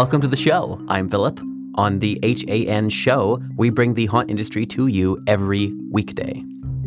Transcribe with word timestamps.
Welcome 0.00 0.22
to 0.22 0.28
the 0.28 0.34
show. 0.34 0.82
I'm 0.88 1.10
Philip. 1.10 1.38
On 1.74 1.98
the 1.98 2.18
HAN 2.22 2.88
show, 2.88 3.38
we 3.58 3.68
bring 3.68 3.92
the 3.92 4.06
haunt 4.06 4.30
industry 4.30 4.64
to 4.64 4.86
you 4.86 5.22
every 5.26 5.74
weekday. 5.90 6.42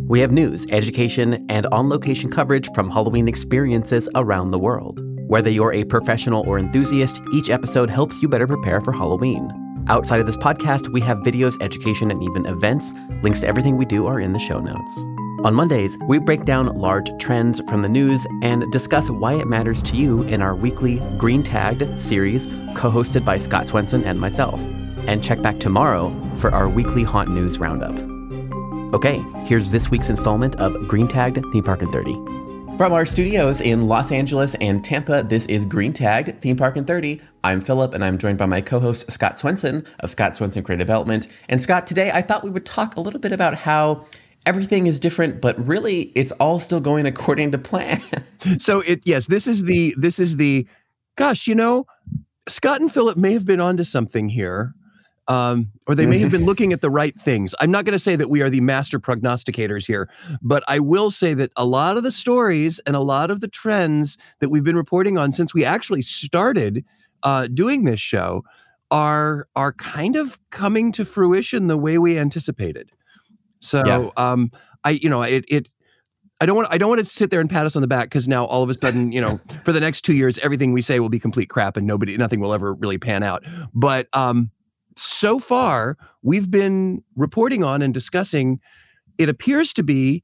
We 0.07 0.19
have 0.21 0.31
news, 0.31 0.65
education, 0.71 1.45
and 1.47 1.67
on 1.67 1.89
location 1.89 2.31
coverage 2.31 2.67
from 2.73 2.89
Halloween 2.89 3.27
experiences 3.27 4.09
around 4.15 4.49
the 4.49 4.57
world. 4.57 4.99
Whether 5.29 5.51
you're 5.51 5.73
a 5.73 5.83
professional 5.83 6.43
or 6.49 6.57
enthusiast, 6.57 7.21
each 7.31 7.51
episode 7.51 7.91
helps 7.91 8.19
you 8.23 8.27
better 8.27 8.47
prepare 8.47 8.81
for 8.81 8.91
Halloween. 8.91 9.47
Outside 9.89 10.19
of 10.19 10.25
this 10.25 10.35
podcast, 10.35 10.91
we 10.91 10.99
have 11.01 11.19
videos, 11.19 11.55
education, 11.61 12.09
and 12.09 12.23
even 12.23 12.47
events. 12.47 12.93
Links 13.21 13.41
to 13.41 13.47
everything 13.47 13.77
we 13.77 13.85
do 13.85 14.07
are 14.07 14.19
in 14.19 14.33
the 14.33 14.39
show 14.39 14.59
notes. 14.59 15.03
On 15.43 15.53
Mondays, 15.53 15.97
we 16.07 16.19
break 16.19 16.45
down 16.45 16.67
large 16.67 17.11
trends 17.19 17.59
from 17.67 17.81
the 17.81 17.89
news 17.89 18.25
and 18.41 18.71
discuss 18.71 19.09
why 19.09 19.33
it 19.33 19.45
matters 19.45 19.81
to 19.81 19.97
you 19.97 20.21
in 20.23 20.41
our 20.41 20.55
weekly 20.55 21.01
Green 21.17 21.43
Tagged 21.43 21.99
series, 21.99 22.47
co 22.75 22.89
hosted 22.89 23.25
by 23.25 23.37
Scott 23.39 23.67
Swenson 23.67 24.05
and 24.05 24.21
myself. 24.21 24.61
And 25.05 25.21
check 25.21 25.41
back 25.41 25.59
tomorrow 25.59 26.15
for 26.35 26.49
our 26.51 26.69
weekly 26.69 27.03
Haunt 27.03 27.29
News 27.29 27.59
Roundup. 27.59 27.93
Okay, 28.95 29.21
here's 29.43 29.69
this 29.69 29.91
week's 29.91 30.09
installment 30.09 30.55
of 30.61 30.87
Green 30.87 31.09
Tagged 31.09 31.43
Theme 31.51 31.63
Park 31.65 31.81
in 31.81 31.91
30. 31.91 32.13
From 32.77 32.93
our 32.93 33.05
studios 33.05 33.59
in 33.59 33.89
Los 33.89 34.13
Angeles 34.13 34.55
and 34.55 34.81
Tampa, 34.81 35.23
this 35.23 35.45
is 35.47 35.65
Green 35.65 35.91
Tagged 35.91 36.39
Theme 36.39 36.55
Park 36.55 36.77
in 36.77 36.85
30. 36.85 37.19
I'm 37.43 37.59
Philip, 37.59 37.93
and 37.93 38.03
I'm 38.03 38.17
joined 38.17 38.37
by 38.37 38.45
my 38.45 38.61
co 38.61 38.79
host, 38.79 39.11
Scott 39.11 39.37
Swenson 39.37 39.85
of 39.99 40.09
Scott 40.09 40.37
Swenson 40.37 40.63
Creative 40.63 40.87
Development. 40.87 41.27
And 41.49 41.61
Scott, 41.61 41.85
today 41.85 42.11
I 42.11 42.21
thought 42.21 42.45
we 42.45 42.49
would 42.49 42.65
talk 42.65 42.95
a 42.95 43.01
little 43.01 43.19
bit 43.19 43.33
about 43.33 43.55
how 43.55 44.05
everything 44.45 44.87
is 44.87 44.99
different, 44.99 45.41
but 45.41 45.57
really 45.65 46.11
it's 46.15 46.31
all 46.33 46.59
still 46.59 46.81
going 46.81 47.05
according 47.05 47.51
to 47.51 47.57
plan. 47.57 47.99
so 48.59 48.81
it 48.81 49.01
yes, 49.05 49.27
this 49.27 49.47
is 49.47 49.63
the 49.63 49.93
this 49.97 50.19
is 50.19 50.37
the 50.37 50.67
gosh, 51.15 51.47
you 51.47 51.55
know, 51.55 51.85
Scott 52.47 52.81
and 52.81 52.91
Philip 52.91 53.17
may 53.17 53.33
have 53.33 53.45
been 53.45 53.59
onto 53.59 53.83
something 53.83 54.29
here. 54.29 54.73
Um, 55.29 55.71
or 55.87 55.95
they 55.95 56.05
may 56.05 56.17
have 56.17 56.31
been 56.31 56.43
looking 56.45 56.73
at 56.73 56.81
the 56.81 56.89
right 56.89 57.17
things. 57.17 57.55
I'm 57.61 57.71
not 57.71 57.85
going 57.85 57.93
to 57.93 57.99
say 57.99 58.17
that 58.17 58.29
we 58.29 58.41
are 58.41 58.49
the 58.49 58.59
master 58.59 58.99
prognosticators 58.99 59.87
here, 59.87 60.09
but 60.41 60.65
I 60.67 60.79
will 60.79 61.09
say 61.09 61.33
that 61.33 61.49
a 61.55 61.65
lot 61.65 61.95
of 61.95 62.03
the 62.03 62.11
stories 62.11 62.81
and 62.85 62.93
a 62.93 62.99
lot 62.99 63.31
of 63.31 63.39
the 63.39 63.47
trends 63.47 64.17
that 64.41 64.49
we've 64.49 64.65
been 64.65 64.75
reporting 64.75 65.17
on 65.17 65.31
since 65.31 65.53
we 65.53 65.63
actually 65.63 66.01
started 66.01 66.83
uh, 67.23 67.47
doing 67.47 67.85
this 67.85 68.01
show 68.01 68.43
are 68.91 69.47
are 69.55 69.71
kind 69.73 70.17
of 70.17 70.39
coming 70.49 70.91
to 70.91 71.05
fruition 71.05 71.67
the 71.67 71.77
way 71.77 71.97
we 71.97 72.17
anticipated. 72.17 72.91
So 73.63 73.83
yeah. 73.85 74.09
um, 74.17 74.51
I 74.83 74.91
you 74.91 75.09
know 75.09 75.21
it 75.21 75.45
it 75.47 75.69
I 76.41 76.45
don't 76.45 76.55
want 76.55 76.67
I 76.71 76.77
don't 76.77 76.89
want 76.89 76.99
to 76.99 77.05
sit 77.05 77.29
there 77.29 77.39
and 77.39 77.49
pat 77.49 77.65
us 77.65 77.75
on 77.75 77.81
the 77.81 77.87
back 77.87 78.05
because 78.05 78.27
now 78.27 78.45
all 78.45 78.61
of 78.61 78.69
a 78.69 78.73
sudden 78.73 79.11
you 79.11 79.21
know 79.21 79.39
for 79.63 79.71
the 79.71 79.79
next 79.79 80.01
two 80.01 80.13
years 80.13 80.37
everything 80.39 80.73
we 80.73 80.81
say 80.81 80.99
will 80.99 81.09
be 81.09 81.19
complete 81.19 81.49
crap 81.49 81.77
and 81.77 81.87
nobody 81.87 82.17
nothing 82.17 82.39
will 82.39 82.53
ever 82.53 82.73
really 82.73 82.97
pan 82.97 83.23
out. 83.23 83.43
But 83.73 84.07
um, 84.13 84.51
so 84.97 85.39
far 85.39 85.97
we've 86.21 86.51
been 86.51 87.03
reporting 87.15 87.63
on 87.63 87.81
and 87.81 87.93
discussing. 87.93 88.59
It 89.17 89.29
appears 89.29 89.73
to 89.73 89.83
be 89.83 90.23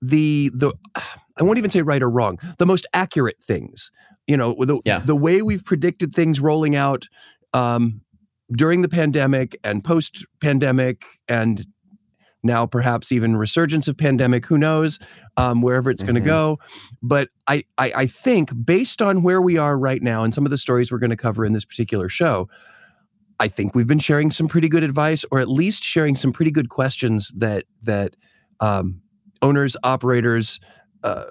the 0.00 0.50
the 0.54 0.72
I 0.94 1.42
won't 1.42 1.58
even 1.58 1.70
say 1.70 1.82
right 1.82 2.02
or 2.02 2.10
wrong 2.10 2.38
the 2.58 2.66
most 2.66 2.86
accurate 2.94 3.42
things. 3.42 3.90
You 4.26 4.36
know 4.36 4.56
the 4.58 4.80
yeah. 4.84 5.00
the 5.00 5.16
way 5.16 5.42
we've 5.42 5.64
predicted 5.64 6.14
things 6.14 6.40
rolling 6.40 6.76
out 6.76 7.06
um, 7.52 8.00
during 8.52 8.82
the 8.82 8.88
pandemic 8.88 9.58
and 9.62 9.84
post 9.84 10.24
pandemic 10.40 11.04
and 11.28 11.66
now 12.42 12.66
perhaps 12.66 13.12
even 13.12 13.36
resurgence 13.36 13.88
of 13.88 13.96
pandemic 13.96 14.46
who 14.46 14.58
knows 14.58 14.98
um, 15.36 15.62
wherever 15.62 15.90
it's 15.90 16.02
mm-hmm. 16.02 16.12
going 16.12 16.22
to 16.22 16.28
go. 16.28 16.58
But 17.02 17.28
I, 17.46 17.64
I, 17.78 17.92
I 17.96 18.06
think 18.06 18.50
based 18.64 19.02
on 19.02 19.22
where 19.22 19.42
we 19.42 19.56
are 19.56 19.76
right 19.76 20.02
now 20.02 20.24
and 20.24 20.34
some 20.34 20.44
of 20.44 20.50
the 20.50 20.58
stories 20.58 20.92
we're 20.92 20.98
going 20.98 21.10
to 21.10 21.16
cover 21.16 21.44
in 21.44 21.52
this 21.52 21.64
particular 21.64 22.08
show 22.08 22.48
i 23.40 23.46
think 23.46 23.74
we've 23.74 23.86
been 23.86 23.98
sharing 24.00 24.30
some 24.30 24.48
pretty 24.48 24.68
good 24.68 24.82
advice 24.82 25.24
or 25.30 25.38
at 25.38 25.48
least 25.48 25.84
sharing 25.84 26.16
some 26.16 26.32
pretty 26.32 26.50
good 26.50 26.68
questions 26.68 27.32
that 27.36 27.64
that 27.82 28.16
um, 28.60 29.00
owners 29.42 29.76
operators 29.84 30.58
uh, 31.04 31.26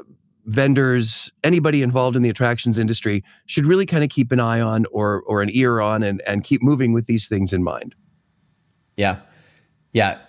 vendors 0.45 1.29
anybody 1.43 1.81
involved 1.83 2.15
in 2.15 2.21
the 2.21 2.29
attractions 2.29 2.77
industry 2.77 3.23
should 3.47 3.65
really 3.65 3.85
kind 3.85 4.03
of 4.03 4.09
keep 4.09 4.31
an 4.31 4.39
eye 4.39 4.61
on 4.61 4.85
or 4.91 5.21
or 5.23 5.41
an 5.41 5.49
ear 5.51 5.81
on 5.81 6.01
and 6.03 6.21
and 6.25 6.45
keep 6.45 6.63
moving 6.63 6.93
with 6.93 7.05
these 7.05 7.27
things 7.27 7.51
in 7.51 7.63
mind. 7.63 7.93
Yeah. 8.95 9.17
Yeah 9.91 10.19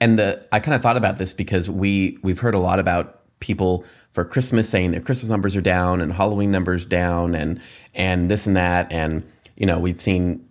and 0.00 0.18
the 0.18 0.46
I 0.52 0.60
kind 0.60 0.74
of 0.74 0.82
thought 0.82 0.96
about 0.96 1.18
this 1.18 1.32
because 1.32 1.68
we 1.68 2.18
we've 2.22 2.38
heard 2.38 2.54
a 2.54 2.58
lot 2.58 2.78
about 2.78 3.18
people 3.40 3.84
for 4.10 4.24
Christmas 4.24 4.68
saying 4.68 4.90
their 4.90 5.00
Christmas 5.00 5.30
numbers 5.30 5.56
are 5.56 5.60
down 5.60 6.00
and 6.00 6.12
Halloween 6.12 6.50
numbers 6.50 6.86
down 6.86 7.34
and 7.34 7.60
and 7.94 8.30
this 8.30 8.46
and 8.46 8.56
that 8.56 8.92
and 8.92 9.24
you 9.56 9.66
know 9.66 9.78
we've 9.78 10.00
seen 10.00 10.46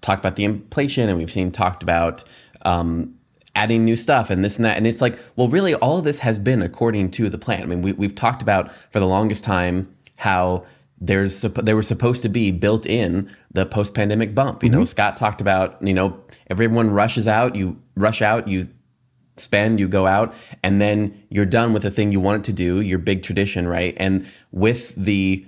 talk 0.00 0.18
about 0.18 0.36
the 0.36 0.44
inflation 0.44 1.08
and 1.08 1.18
we've 1.18 1.32
seen 1.32 1.50
talked 1.50 1.82
about 1.82 2.24
um, 2.62 3.14
adding 3.54 3.84
new 3.84 3.96
stuff 3.96 4.30
and 4.30 4.44
this 4.44 4.56
and 4.56 4.64
that 4.64 4.76
and 4.76 4.86
it's 4.86 5.00
like 5.00 5.18
well 5.36 5.48
really 5.48 5.74
all 5.76 5.98
of 5.98 6.04
this 6.04 6.20
has 6.20 6.38
been 6.38 6.62
according 6.62 7.10
to 7.10 7.28
the 7.28 7.38
plan. 7.38 7.62
I 7.62 7.66
mean 7.66 7.82
we, 7.82 7.92
we've 7.92 8.14
talked 8.14 8.42
about 8.42 8.72
for 8.72 9.00
the 9.00 9.06
longest 9.06 9.44
time 9.44 9.94
how 10.16 10.64
there's 11.00 11.42
they 11.42 11.74
were 11.74 11.82
supposed 11.82 12.22
to 12.22 12.28
be 12.28 12.50
built 12.50 12.86
in 12.86 13.30
the 13.52 13.66
post 13.66 13.94
pandemic 13.94 14.34
bump. 14.34 14.62
You 14.62 14.70
mm-hmm. 14.70 14.80
know 14.80 14.84
Scott 14.84 15.16
talked 15.16 15.40
about 15.40 15.80
you 15.82 15.94
know 15.94 16.20
everyone 16.48 16.90
rushes 16.90 17.26
out 17.26 17.56
you 17.56 17.80
rush 17.96 18.22
out 18.22 18.48
you 18.48 18.68
spend, 19.36 19.80
you 19.80 19.88
go 19.88 20.06
out, 20.06 20.34
and 20.62 20.80
then 20.80 21.22
you're 21.30 21.44
done 21.44 21.72
with 21.72 21.82
the 21.82 21.90
thing 21.90 22.12
you 22.12 22.20
wanted 22.20 22.44
to 22.44 22.52
do, 22.52 22.80
your 22.80 22.98
big 22.98 23.22
tradition, 23.22 23.66
right? 23.66 23.94
And 23.98 24.26
with 24.52 24.94
the 24.94 25.46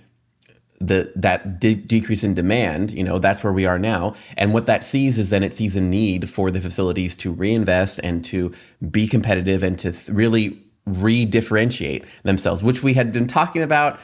the 0.79 1.11
that 1.17 1.59
de- 1.59 1.75
decrease 1.75 2.23
in 2.23 2.35
demand, 2.35 2.91
you 2.91 3.03
know, 3.03 3.19
that's 3.19 3.43
where 3.43 3.53
we 3.53 3.65
are 3.65 3.79
now. 3.79 4.15
And 4.37 4.53
what 4.53 4.67
that 4.67 4.85
sees 4.85 5.19
is 5.19 5.31
then 5.31 5.43
it 5.43 5.57
sees 5.57 5.77
a 5.77 5.81
need 5.81 6.29
for 6.29 6.51
the 6.51 6.61
facilities 6.61 7.17
to 7.19 7.33
reinvest 7.33 7.99
and 8.03 8.23
to 8.27 8.53
be 8.91 9.07
competitive 9.07 9.63
and 9.63 9.79
to 9.79 9.93
th- 9.93 10.09
really 10.09 10.63
re-differentiate 10.85 12.05
themselves, 12.23 12.63
which 12.63 12.83
we 12.83 12.95
had 12.95 13.13
been 13.13 13.27
talking 13.27 13.63
about 13.63 13.99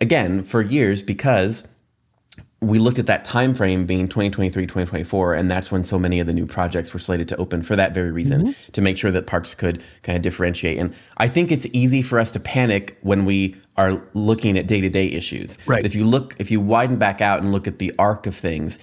again 0.00 0.42
for 0.42 0.60
years 0.60 1.02
because 1.02 1.66
we 2.64 2.78
looked 2.78 2.98
at 2.98 3.06
that 3.06 3.24
time 3.24 3.54
frame 3.54 3.86
being 3.86 4.08
2023 4.08 4.66
2024 4.66 5.34
and 5.34 5.50
that's 5.50 5.70
when 5.70 5.84
so 5.84 5.98
many 5.98 6.20
of 6.20 6.26
the 6.26 6.32
new 6.32 6.46
projects 6.46 6.92
were 6.92 6.98
slated 6.98 7.28
to 7.28 7.36
open 7.36 7.62
for 7.62 7.76
that 7.76 7.94
very 7.94 8.10
reason 8.10 8.48
mm-hmm. 8.48 8.72
to 8.72 8.80
make 8.82 8.98
sure 8.98 9.10
that 9.10 9.26
parks 9.26 9.54
could 9.54 9.82
kind 10.02 10.16
of 10.16 10.22
differentiate. 10.22 10.78
And 10.78 10.94
i 11.18 11.28
think 11.28 11.52
it's 11.52 11.66
easy 11.72 12.02
for 12.02 12.18
us 12.18 12.30
to 12.32 12.40
panic 12.40 12.98
when 13.02 13.24
we 13.24 13.56
are 13.76 14.02
looking 14.14 14.56
at 14.56 14.68
day-to-day 14.68 15.08
issues. 15.08 15.58
Right. 15.66 15.78
But 15.78 15.86
if 15.86 15.94
you 15.94 16.04
look 16.04 16.36
if 16.38 16.50
you 16.50 16.60
widen 16.60 16.96
back 16.96 17.20
out 17.20 17.42
and 17.42 17.52
look 17.52 17.66
at 17.66 17.78
the 17.78 17.92
arc 17.98 18.26
of 18.26 18.34
things 18.34 18.78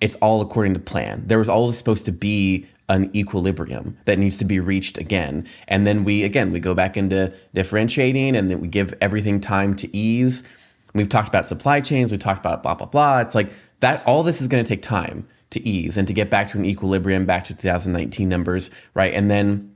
it's 0.00 0.16
all 0.16 0.42
according 0.42 0.74
to 0.74 0.80
plan. 0.80 1.22
There 1.26 1.38
was 1.38 1.48
always 1.48 1.78
supposed 1.78 2.04
to 2.06 2.12
be 2.12 2.66
an 2.88 3.10
equilibrium 3.16 3.96
that 4.04 4.18
needs 4.18 4.36
to 4.38 4.44
be 4.44 4.60
reached 4.60 4.98
again. 4.98 5.46
And 5.68 5.86
then 5.86 6.04
we 6.04 6.22
again 6.22 6.52
we 6.52 6.60
go 6.60 6.74
back 6.74 6.96
into 6.96 7.32
differentiating 7.54 8.36
and 8.36 8.50
then 8.50 8.60
we 8.60 8.68
give 8.68 8.94
everything 9.00 9.40
time 9.40 9.74
to 9.76 9.96
ease 9.96 10.44
We've 10.94 11.08
talked 11.08 11.28
about 11.28 11.46
supply 11.46 11.80
chains, 11.80 12.12
we've 12.12 12.20
talked 12.20 12.40
about 12.40 12.62
blah, 12.62 12.74
blah, 12.74 12.86
blah. 12.86 13.20
It's 13.20 13.34
like 13.34 13.50
that, 13.80 14.04
all 14.06 14.22
this 14.22 14.40
is 14.40 14.48
going 14.48 14.62
to 14.62 14.68
take 14.68 14.82
time 14.82 15.26
to 15.50 15.66
ease 15.66 15.96
and 15.96 16.06
to 16.06 16.14
get 16.14 16.30
back 16.30 16.48
to 16.50 16.58
an 16.58 16.64
equilibrium, 16.64 17.26
back 17.26 17.44
to 17.44 17.54
2019 17.54 18.28
numbers, 18.28 18.70
right? 18.94 19.12
And 19.12 19.30
then 19.30 19.74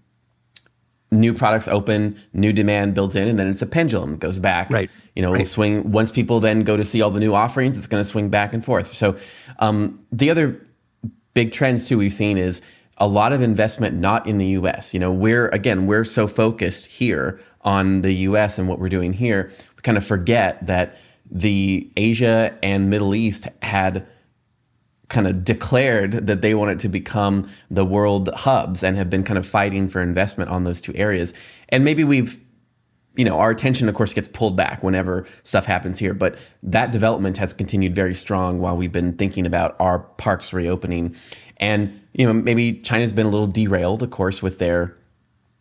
new 1.11 1.33
products 1.33 1.69
open, 1.69 2.21
new 2.33 2.53
demand 2.53 2.95
builds 2.95 3.17
in, 3.17 3.29
and 3.29 3.39
then 3.39 3.49
it's 3.49 3.63
a 3.63 3.67
pendulum, 3.67 4.15
it 4.15 4.21
goes 4.21 4.39
back. 4.39 4.71
Right. 4.71 4.91
You 5.17 5.23
know, 5.23 5.33
right. 5.33 5.41
it'll 5.41 5.51
swing 5.51 5.91
once 5.91 6.13
people 6.13 6.41
then 6.41 6.63
go 6.63 6.77
to 6.77 6.85
see 6.85 7.03
all 7.03 7.11
the 7.11 7.21
new 7.21 7.35
offerings, 7.35 7.79
it's 7.79 7.87
going 7.87 8.03
to 8.03 8.09
swing 8.09 8.29
back 8.29 8.55
and 8.55 8.65
forth. 8.65 8.93
So 8.93 9.17
um, 9.59 10.05
the 10.13 10.31
other 10.31 10.65
big 11.35 11.53
trends 11.53 11.89
too 11.89 11.99
we've 11.99 12.13
seen 12.13 12.39
is 12.39 12.63
a 12.99 13.07
lot 13.07 13.33
of 13.33 13.43
investment 13.43 13.97
not 13.97 14.27
in 14.27 14.39
the 14.39 14.47
US. 14.47 14.93
You 14.93 15.01
know, 15.01 15.13
we're 15.13 15.49
again, 15.49 15.87
we're 15.87 16.05
so 16.05 16.27
focused 16.27 16.87
here 16.87 17.41
on 17.63 18.03
the 18.03 18.13
US 18.13 18.59
and 18.59 18.69
what 18.69 18.79
we're 18.79 18.89
doing 18.89 19.13
here, 19.13 19.51
we 19.77 19.83
kind 19.83 19.97
of 19.97 20.05
forget 20.05 20.67
that 20.67 20.97
the 21.31 21.91
Asia 21.97 22.57
and 22.63 22.91
Middle 22.91 23.15
East 23.15 23.49
had 23.63 24.07
kind 25.09 25.27
of 25.27 25.43
declared 25.43 26.13
that 26.27 26.43
they 26.43 26.55
wanted 26.55 26.79
to 26.81 26.89
become 26.89 27.49
the 27.71 27.85
world 27.85 28.29
hubs 28.35 28.85
and 28.85 28.97
have 28.97 29.09
been 29.09 29.25
kind 29.25 29.39
of 29.39 29.47
fighting 29.47 29.89
for 29.89 30.03
investment 30.03 30.51
on 30.51 30.65
those 30.65 30.81
two 30.81 30.95
areas. 30.95 31.33
And 31.71 31.85
maybe 31.85 32.05
we've 32.05 32.39
you 33.17 33.25
know, 33.25 33.41
our 33.41 33.51
attention, 33.51 33.89
of 33.89 33.97
course, 33.97 34.15
gets 34.15 34.29
pulled 34.29 34.57
back 34.57 34.85
whenever 34.85 35.27
stuff 35.43 35.67
happens 35.67 35.99
here. 35.99 36.15
But 36.15 36.39
that 36.63 36.93
development 36.93 37.37
has 37.39 37.53
continued 37.53 37.93
very 37.93 38.15
strong 38.15 38.61
while 38.61 38.77
we've 38.77 38.93
been 38.93 39.15
thinking 39.15 39.45
about 39.45 39.75
our 39.81 39.99
parks 39.99 40.53
reopening. 40.53 41.17
And, 41.57 42.01
you 42.13 42.25
know, 42.25 42.33
maybe 42.33 42.75
China's 42.75 43.13
been 43.13 43.27
a 43.27 43.29
little 43.29 43.49
derailed, 43.49 44.05
of 44.05 44.11
course, 44.11 44.41
with 44.41 44.61
their 44.61 44.97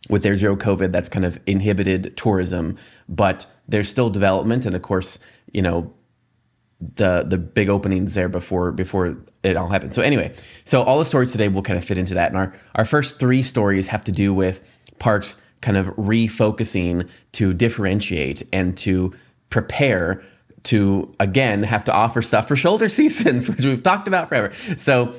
with 0.08 0.24
their 0.24 0.36
zero 0.36 0.56
COVID, 0.56 0.92
that's 0.92 1.10
kind 1.10 1.26
of 1.26 1.40
inhibited 1.46 2.16
tourism, 2.16 2.78
but 3.10 3.46
there's 3.68 3.90
still 3.90 4.10
development. 4.10 4.66
And 4.66 4.76
of 4.76 4.82
course, 4.82 5.20
you 5.54 5.62
know, 5.62 5.94
the 6.80 7.26
the 7.28 7.38
big 7.38 7.70
openings 7.70 8.14
there 8.14 8.30
before 8.30 8.72
before 8.72 9.18
it 9.44 9.58
all 9.58 9.68
happened. 9.68 9.94
So 9.94 10.02
anyway, 10.02 10.34
so 10.64 10.84
all 10.84 11.00
the 11.00 11.06
stories 11.06 11.32
today 11.32 11.48
will 11.48 11.64
kind 11.64 11.78
of 11.78 11.84
fit 11.84 11.98
into 11.98 12.14
that. 12.14 12.30
And 12.30 12.38
our 12.38 12.56
our 12.76 12.86
first 12.86 13.20
three 13.20 13.42
stories 13.42 13.88
have 13.88 14.04
to 14.06 14.12
do 14.12 14.34
with 14.34 14.62
parks 15.00 15.42
kind 15.62 15.78
of 15.78 15.88
refocusing 15.96 17.10
to 17.34 17.54
differentiate 17.54 18.44
and 18.54 18.78
to 18.78 19.14
prepare 19.50 20.24
to 20.64 21.12
again 21.20 21.64
have 21.64 21.84
to 21.86 21.94
offer 21.94 22.22
stuff 22.22 22.48
for 22.48 22.56
shoulder 22.56 22.90
seasons, 23.00 23.50
which 23.50 23.66
we've 23.66 23.84
talked 23.84 24.08
about 24.08 24.30
forever. 24.30 24.54
So 24.78 25.16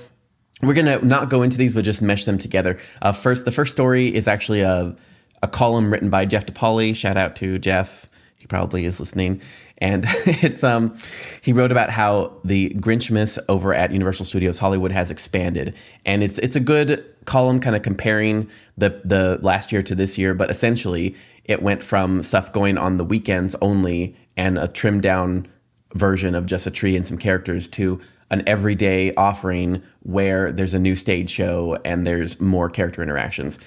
we're 0.63 0.75
gonna 0.75 1.01
not 1.05 1.29
go 1.29 1.43
into 1.43 1.59
these, 1.59 1.75
but 1.75 1.85
just 1.85 2.03
mesh 2.03 2.25
them 2.25 2.39
together. 2.39 2.79
Uh, 3.03 3.13
first, 3.13 3.45
the 3.45 3.53
first 3.53 3.73
story 3.73 4.15
is 4.15 4.29
actually 4.29 4.61
a 4.61 4.95
a 5.43 5.49
column 5.49 5.93
written 5.93 6.11
by 6.11 6.25
Jeff 6.25 6.47
DePauli. 6.47 6.95
Shout 6.95 7.17
out 7.17 7.37
to 7.37 7.59
Jeff. 7.59 8.08
He 8.39 8.47
probably 8.47 8.85
is 8.85 9.01
listening. 9.01 9.41
And 9.79 10.05
it's 10.27 10.63
um 10.63 10.97
he 11.43 11.53
wrote 11.53 11.73
about 11.73 11.91
how 11.91 12.39
the 12.45 12.71
Grinchmas 12.71 13.39
over 13.49 13.75
at 13.75 13.93
Universal 13.93 14.27
Studios 14.27 14.59
Hollywood 14.59 14.93
has 14.93 15.11
expanded. 15.11 15.75
And 16.07 16.23
it's 16.23 16.39
it's 16.39 16.57
a 16.57 16.61
good 16.61 17.05
column 17.25 17.61
kind 17.61 17.77
of 17.77 17.83
comparing 17.83 18.49
the 18.77 19.01
the 19.05 19.39
last 19.43 19.73
year 19.73 19.83
to 19.83 19.95
this 19.95 20.17
year, 20.19 20.35
but 20.35 20.51
essentially 20.51 21.17
it 21.45 21.63
went 21.63 21.83
from 21.83 22.23
stuff 22.23 22.53
going 22.53 22.79
on 22.79 22.97
the 22.97 23.05
weekends 23.05 23.57
only 23.61 24.17
and 24.37 24.59
a 24.59 24.69
trimmed 24.69 25.03
down 25.03 25.47
version 25.95 26.35
of 26.35 26.47
just 26.47 26.67
a 26.67 26.71
tree 26.71 26.95
and 26.95 27.07
some 27.07 27.19
characters 27.19 27.67
to 27.69 28.01
an 28.31 28.43
everyday 28.47 29.13
offering 29.15 29.83
where 30.03 30.53
there's 30.53 30.75
a 30.75 30.79
new 30.79 30.95
stage 30.95 31.31
show 31.31 31.79
and 31.85 32.07
there's 32.07 32.41
more 32.41 32.69
character 32.69 33.03
interactions. 33.03 33.59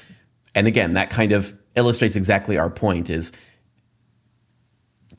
And 0.53 0.68
again, 0.68 0.94
that 0.94 1.09
kind 1.09 1.31
of 1.31 1.56
illustrates 1.75 2.15
exactly 2.15 2.57
our 2.57 2.69
point 2.69 3.09
is 3.09 3.31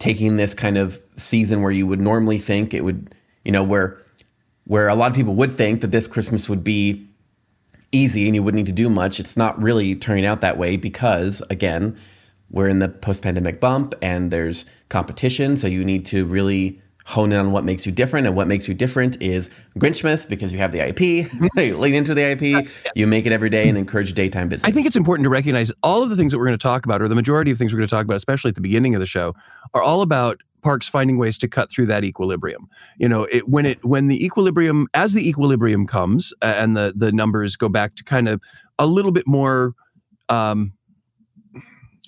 taking 0.02 0.34
this 0.34 0.52
kind 0.52 0.76
of 0.76 1.00
season 1.14 1.62
where 1.62 1.70
you 1.70 1.87
would 1.87 2.00
normally 2.00 2.37
think 2.37 2.75
it 2.75 2.84
would, 2.84 3.14
you 3.44 3.52
know, 3.52 3.62
where 3.62 3.99
where 4.64 4.88
a 4.88 4.96
lot 4.96 5.12
of 5.12 5.16
people 5.16 5.37
would 5.37 5.54
think 5.54 5.81
that 5.81 5.93
this 5.93 6.08
Christmas 6.08 6.49
would 6.49 6.64
be 6.64 7.06
easy 7.93 8.26
and 8.26 8.34
you 8.34 8.43
wouldn't 8.43 8.58
need 8.58 8.66
to 8.66 8.72
do 8.72 8.90
much. 8.90 9.20
It's 9.20 9.37
not 9.37 9.62
really 9.62 9.94
turning 9.94 10.26
out 10.26 10.40
that 10.40 10.58
way 10.58 10.76
because 10.76 11.40
again, 11.50 11.96
we're 12.50 12.66
in 12.66 12.81
the 12.81 12.88
post-pandemic 12.88 13.60
bump 13.60 13.94
and 14.02 14.32
there's 14.32 14.66
competition, 14.88 15.56
so 15.56 15.69
you 15.69 15.84
need 15.84 16.04
to 16.06 16.25
really 16.25 16.81
hone 17.06 17.32
in 17.32 17.38
on 17.38 17.52
what 17.52 17.64
makes 17.64 17.87
you 17.87 17.93
different. 17.93 18.26
And 18.26 18.37
what 18.37 18.49
makes 18.49 18.69
you 18.69 18.75
different 18.75 19.20
is 19.20 19.49
Grinchmas 19.78 20.28
because 20.28 20.52
you 20.52 20.58
have 20.58 20.72
the 20.72 20.81
IP, 20.81 21.00
you 21.56 21.76
lean 21.76 21.94
into 21.94 22.14
the 22.14 22.22
IP, 22.22 22.69
you 22.94 23.06
make 23.06 23.26
it 23.26 23.32
every 23.32 23.50
day 23.50 23.69
and 23.69 23.76
encourage 23.76 24.12
daytime 24.12 24.49
business. 24.49 24.69
I 24.69 24.72
think 24.72 24.87
it's 24.87 24.96
important 24.96 25.25
to 25.26 25.31
recognize 25.31 25.72
all 25.82 26.02
of 26.02 26.10
the 26.10 26.16
things 26.16 26.32
that 26.32 26.38
we're 26.38 26.46
going 26.46 26.58
to 26.58 26.62
talk 26.62 26.84
about, 26.84 27.02
or 27.02 27.08
the 27.08 27.14
majority 27.14 27.50
of 27.50 27.58
things 27.58 27.72
we're 27.72 27.78
going 27.78 27.88
to 27.88 27.94
talk 27.94 28.04
about, 28.04 28.16
especially 28.16 28.50
at 28.50 28.54
the 28.54 28.60
beginning 28.60 28.94
of 28.94 29.00
the 29.00 29.06
show, 29.06 29.34
are 29.75 29.82
all 29.82 30.02
about 30.02 30.40
parks 30.62 30.88
finding 30.88 31.19
ways 31.19 31.37
to 31.38 31.49
cut 31.49 31.70
through 31.70 31.87
that 31.87 32.04
equilibrium. 32.04 32.69
You 32.96 33.08
know, 33.08 33.25
it, 33.25 33.49
when 33.49 33.66
it 33.66 33.84
when 33.84 34.08
the 34.08 34.25
equilibrium 34.25 34.87
as 34.94 35.12
the 35.12 35.28
equilibrium 35.28 35.87
comes 35.87 36.32
uh, 36.43 36.54
and 36.56 36.76
the 36.76 36.93
the 36.96 37.12
numbers 37.12 37.56
go 37.56 37.69
back 37.69 37.96
to 37.96 38.04
kind 38.04 38.28
of 38.28 38.40
a 38.78 38.87
little 38.87 39.12
bit 39.12 39.26
more 39.26 39.75
um, 40.28 40.72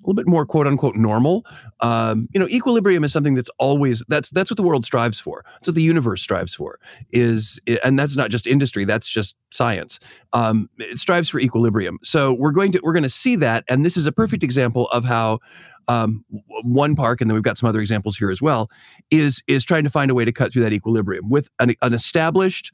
a 0.05 0.06
little 0.06 0.15
bit 0.15 0.29
more 0.29 0.45
quote 0.45 0.67
unquote 0.67 0.97
normal. 0.97 1.45
Um, 1.81 2.29
you 2.33 2.41
know, 2.41 2.47
equilibrium 2.49 3.05
is 3.05 3.12
something 3.12 3.35
that's 3.35 3.51
always 3.59 4.05
that's 4.09 4.31
that's 4.31 4.51
what 4.51 4.56
the 4.56 4.62
world 4.62 4.85
strives 4.85 5.19
for. 5.19 5.45
That's 5.55 5.69
what 5.69 5.75
the 5.75 5.83
universe 5.83 6.23
strives 6.23 6.55
for. 6.55 6.79
Is 7.11 7.59
and 7.83 7.99
that's 7.99 8.17
not 8.17 8.31
just 8.31 8.47
industry. 8.47 8.85
That's 8.85 9.09
just 9.09 9.35
science. 9.51 9.99
Um, 10.33 10.69
it 10.79 10.99
strives 10.99 11.29
for 11.29 11.41
equilibrium. 11.41 11.99
So 12.03 12.35
we're 12.35 12.53
going 12.53 12.73
to 12.73 12.81
we're 12.83 12.93
going 12.93 13.05
to 13.05 13.11
see 13.11 13.37
that, 13.37 13.65
and 13.69 13.85
this 13.85 13.97
is 13.97 14.06
a 14.06 14.12
perfect 14.12 14.43
example 14.43 14.89
of 14.89 15.05
how. 15.05 15.41
Um, 15.87 16.25
one 16.62 16.97
park, 16.97 17.21
and 17.21 17.29
then 17.29 17.35
we've 17.35 17.43
got 17.43 17.59
some 17.59 17.69
other 17.69 17.81
examples 17.81 18.17
here 18.17 18.31
as 18.31 18.41
well, 18.41 18.71
is 19.11 19.43
is 19.47 19.65
trying 19.65 19.85
to 19.85 19.91
find 19.91 20.11
a 20.11 20.15
way 20.15 20.25
to 20.25 20.33
cut 20.33 20.51
through 20.51 20.62
that 20.62 20.73
equilibrium 20.73 21.29
with 21.29 21.51
an, 21.59 21.75
an 21.83 21.93
established 21.93 22.73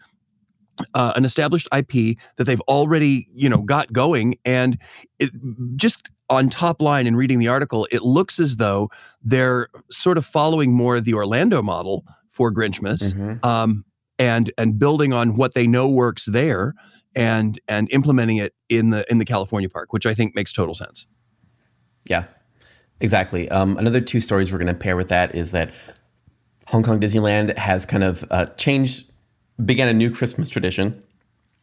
uh, 0.95 1.13
an 1.17 1.25
established 1.25 1.69
IP 1.77 2.17
that 2.37 2.45
they've 2.45 2.61
already, 2.63 3.29
you 3.35 3.49
know, 3.49 3.63
got 3.63 3.93
going, 3.93 4.37
and 4.45 4.79
it 5.19 5.31
just 5.77 6.11
on 6.31 6.49
top 6.49 6.81
line 6.81 7.07
in 7.07 7.17
reading 7.17 7.41
the 7.41 7.49
article, 7.49 7.87
it 7.91 8.03
looks 8.03 8.39
as 8.39 8.57
though 8.57 8.89
they're 9.23 9.69
sort 9.91 10.17
of 10.17 10.25
following 10.25 10.73
more 10.73 11.01
the 11.01 11.13
Orlando 11.13 11.61
model 11.61 12.07
for 12.31 12.53
Grinchmas, 12.53 13.13
mm-hmm. 13.13 13.45
um, 13.45 13.85
and 14.19 14.51
and 14.57 14.79
building 14.79 15.13
on 15.13 15.37
what 15.37 15.55
they 15.55 15.67
know 15.67 15.89
works 15.89 16.25
there, 16.27 16.75
and 17.15 17.59
and 17.69 17.89
implementing 17.91 18.37
it 18.37 18.55
in 18.69 18.91
the 18.91 19.05
in 19.11 19.19
the 19.19 19.25
California 19.25 19.69
park, 19.69 19.93
which 19.93 20.07
I 20.07 20.15
think 20.15 20.35
makes 20.35 20.53
total 20.53 20.75
sense. 20.75 21.07
Yeah, 22.09 22.25
exactly. 23.01 23.49
Um, 23.51 23.77
another 23.77 24.01
two 24.01 24.21
stories 24.21 24.53
we're 24.53 24.59
going 24.59 24.69
to 24.69 24.75
pair 24.75 24.97
with 24.97 25.09
that 25.09 25.35
is 25.35 25.51
that 25.51 25.73
Hong 26.69 26.85
Kong 26.85 27.01
Disneyland 27.01 27.59
has 27.59 27.85
kind 27.85 28.05
of 28.05 28.25
uh, 28.31 28.47
changed, 28.57 29.11
began 29.65 29.89
a 29.89 29.93
new 29.93 30.11
Christmas 30.11 30.49
tradition 30.49 31.03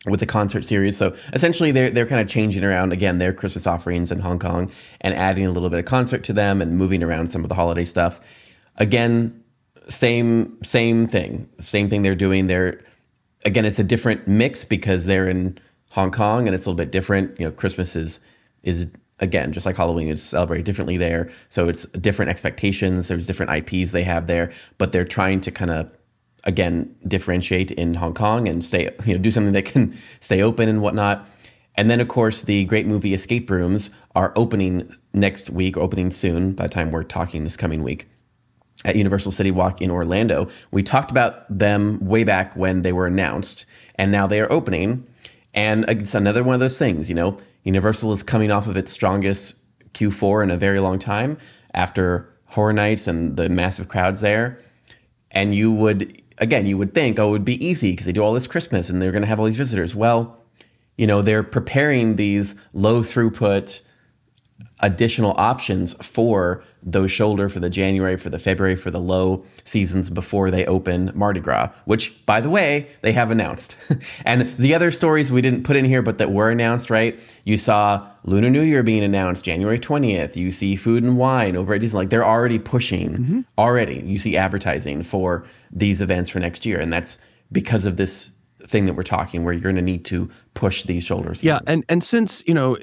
with 0.09 0.19
the 0.19 0.25
concert 0.25 0.63
series. 0.63 0.98
So 0.98 1.15
essentially, 1.33 1.71
they're 1.71 1.89
they're 1.89 2.06
kind 2.06 2.21
of 2.21 2.27
changing 2.27 2.63
around 2.63 2.94
again 2.94 3.18
their 3.18 3.33
Christmas 3.33 3.68
offerings 3.68 4.12
in 4.12 4.19
Hong 4.19 4.39
Kong 4.39 4.71
and 5.01 5.13
adding 5.13 5.45
a 5.45 5.51
little 5.51 5.69
bit 5.69 5.80
of 5.80 5.86
concert 5.86 6.24
to 6.25 6.33
them 6.33 6.62
and 6.62 6.77
moving 6.77 7.04
around 7.04 7.27
some 7.27 7.44
of 7.44 7.50
the 7.50 7.56
holiday 7.56 7.86
stuff. 7.86 8.19
Again, 8.77 9.44
same 9.88 10.57
same 10.63 11.07
thing, 11.07 11.50
same 11.59 11.89
thing 11.89 12.01
they're 12.01 12.15
doing. 12.15 12.48
They're 12.48 12.80
again, 13.45 13.65
it's 13.65 13.80
a 13.80 13.83
different 13.83 14.27
mix 14.27 14.65
because 14.65 15.06
they're 15.06 15.30
in 15.30 15.57
Hong 15.92 16.12
Kong 16.12 16.48
and 16.48 16.56
it's 16.56 16.65
a 16.65 16.69
little 16.69 16.77
bit 16.77 16.92
different. 16.92 17.39
You 17.39 17.45
know, 17.45 17.51
Christmas 17.51 17.95
is 17.95 18.19
is 18.63 18.92
again 19.19 19.51
just 19.51 19.65
like 19.65 19.77
Halloween, 19.77 20.09
it's 20.09 20.21
celebrated 20.21 20.65
differently 20.65 20.98
there. 20.98 21.30
So 21.50 21.69
it's 21.69 21.86
different 21.86 22.30
expectations. 22.30 23.07
There's 23.07 23.27
different 23.27 23.51
IPs 23.51 23.92
they 23.92 24.04
have 24.04 24.27
there, 24.27 24.51
but 24.77 24.92
they're 24.92 25.06
trying 25.06 25.42
to 25.42 25.51
kind 25.51 25.71
of 25.71 25.89
again 26.48 26.96
differentiate 27.08 27.70
in 27.72 27.94
Hong 27.94 28.14
Kong 28.14 28.48
and 28.48 28.64
stay 28.64 28.90
you 29.06 29.14
know 29.14 29.20
do 29.20 29.30
something 29.30 29.54
that 29.54 29.66
can 29.66 29.94
stay 30.20 30.42
open 30.42 30.68
and 30.68 30.82
whatnot. 30.82 31.28
And 31.76 31.92
then 31.92 32.02
of 32.02 32.08
course 32.08 32.42
the 32.42 32.66
great 32.66 32.88
movie 32.88 33.14
Escape 33.14 33.50
Rooms 33.50 33.92
are 34.16 34.34
opening 34.36 34.90
next 35.14 35.52
week, 35.52 35.78
opening 35.78 36.10
soon. 36.10 36.54
By 36.54 36.64
the 36.64 36.70
time 36.70 36.92
we're 36.92 37.04
talking 37.04 37.44
this 37.44 37.56
coming 37.56 37.84
week 37.84 38.08
at 38.86 38.96
Universal 38.96 39.32
CityWalk 39.32 39.82
in 39.82 39.92
Orlando. 39.92 40.48
We 40.72 40.84
talked 40.84 41.12
about 41.12 41.46
them 41.56 42.00
way 42.00 42.24
back 42.24 42.56
when 42.56 42.84
they 42.84 42.94
were 42.94 43.08
announced, 43.08 43.66
and 43.96 44.12
now 44.12 44.28
they 44.28 44.40
are 44.40 44.52
opening. 44.52 45.08
And 45.54 45.86
it's 45.90 46.14
another 46.14 46.44
one 46.44 46.54
of 46.54 46.60
those 46.60 46.78
things, 46.78 47.10
you 47.10 47.16
know, 47.16 47.40
Universal 47.64 48.14
is 48.14 48.24
coming 48.24 48.50
off 48.50 48.68
of 48.68 48.78
its 48.78 48.94
strongest 48.94 49.58
Q4 49.94 50.44
in 50.44 50.52
a 50.52 50.58
very 50.58 50.80
long 50.80 51.00
time 51.00 51.38
after 51.74 52.34
Horror 52.46 52.72
Nights 52.72 53.08
and 53.08 53.36
the 53.36 53.50
massive 53.50 53.90
crowds 53.90 54.22
there. 54.22 54.62
And 55.32 55.54
you 55.54 55.74
would 55.74 56.22
again, 56.38 56.66
you 56.66 56.78
would 56.78 56.94
think, 56.94 57.19
oh, 57.19 57.30
it 57.30 57.31
would 57.31 57.45
be 57.45 57.66
easy 57.66 57.92
because 57.92 58.06
they 58.06 58.12
do 58.12 58.22
all 58.22 58.34
this 58.34 58.48
Christmas 58.48 58.89
and 58.89 59.01
they're 59.01 59.12
going 59.12 59.24
to 59.24 59.28
have 59.28 59.39
all 59.39 59.45
these 59.45 59.57
visitors. 59.57 59.95
Well, 59.95 60.38
you 60.98 61.07
know, 61.07 61.22
they're 61.22 61.44
preparing 61.44 62.16
these 62.16 62.56
low 62.74 63.01
throughput 63.01 63.81
additional 64.80 65.34
options 65.38 65.94
for 66.06 66.64
those 66.84 67.12
shoulder 67.12 67.50
for 67.50 67.60
the 67.60 67.69
January, 67.69 68.18
for 68.18 68.30
the 68.30 68.40
February, 68.40 68.76
for 68.76 68.92
the 68.92 69.00
low 69.00 69.44
seasons 69.64 70.10
before 70.10 70.52
they 70.52 70.66
open 70.66 71.12
Mardi 71.16 71.40
Gras, 71.40 71.69
which, 71.86 72.26
by 72.26 72.40
the 72.40 72.50
way, 72.50 72.88
they 73.02 73.12
have 73.12 73.31
announced. 73.31 73.78
and 74.26 74.50
the 74.57 74.76
other 74.76 74.92
stories 74.92 75.31
we 75.31 75.42
didn't 75.42 75.64
put 75.64 75.76
in 75.76 75.86
here, 75.86 76.02
but 76.02 76.19
that 76.19 76.31
were 76.31 76.52
announced, 76.52 76.90
right? 76.90 77.19
You 77.44 77.57
saw 77.57 78.07
Lunar 78.24 78.50
New 78.50 78.62
Year 78.62 78.84
being 78.84 79.04
announced 79.04 79.44
January 79.44 79.80
20th. 79.80 80.36
You 80.36 80.52
see 80.52 80.76
Food 80.76 81.04
and 81.04 81.18
Wine 81.18 81.56
over 81.56 81.74
at 81.74 81.81
Disney. 81.81 81.98
Like 81.98 82.10
they're 82.10 82.26
already 82.26 82.60
pushing, 82.60 83.10
mm-hmm. 83.18 83.42
already. 83.57 84.02
You 84.06 84.19
see 84.19 84.38
advertising 84.38 85.04
for 85.04 85.46
these 85.72 86.02
events 86.02 86.30
for 86.30 86.40
next 86.40 86.66
year. 86.66 86.80
And 86.80 86.94
that's 86.94 87.19
because 87.52 87.86
of 87.86 87.98
this 87.98 88.31
thing 88.66 88.85
that 88.85 88.94
we're 88.94 89.04
talking 89.04 89.44
where 89.44 89.54
you're 89.54 89.61
going 89.61 89.76
to 89.76 89.81
need 89.81 90.06
to 90.06 90.30
push 90.54 90.83
these 90.83 91.04
shoulders. 91.04 91.44
Yeah, 91.44 91.59
and 91.68 91.85
and 91.90 92.04
since, 92.04 92.44
you 92.47 92.54
know, 92.54 92.78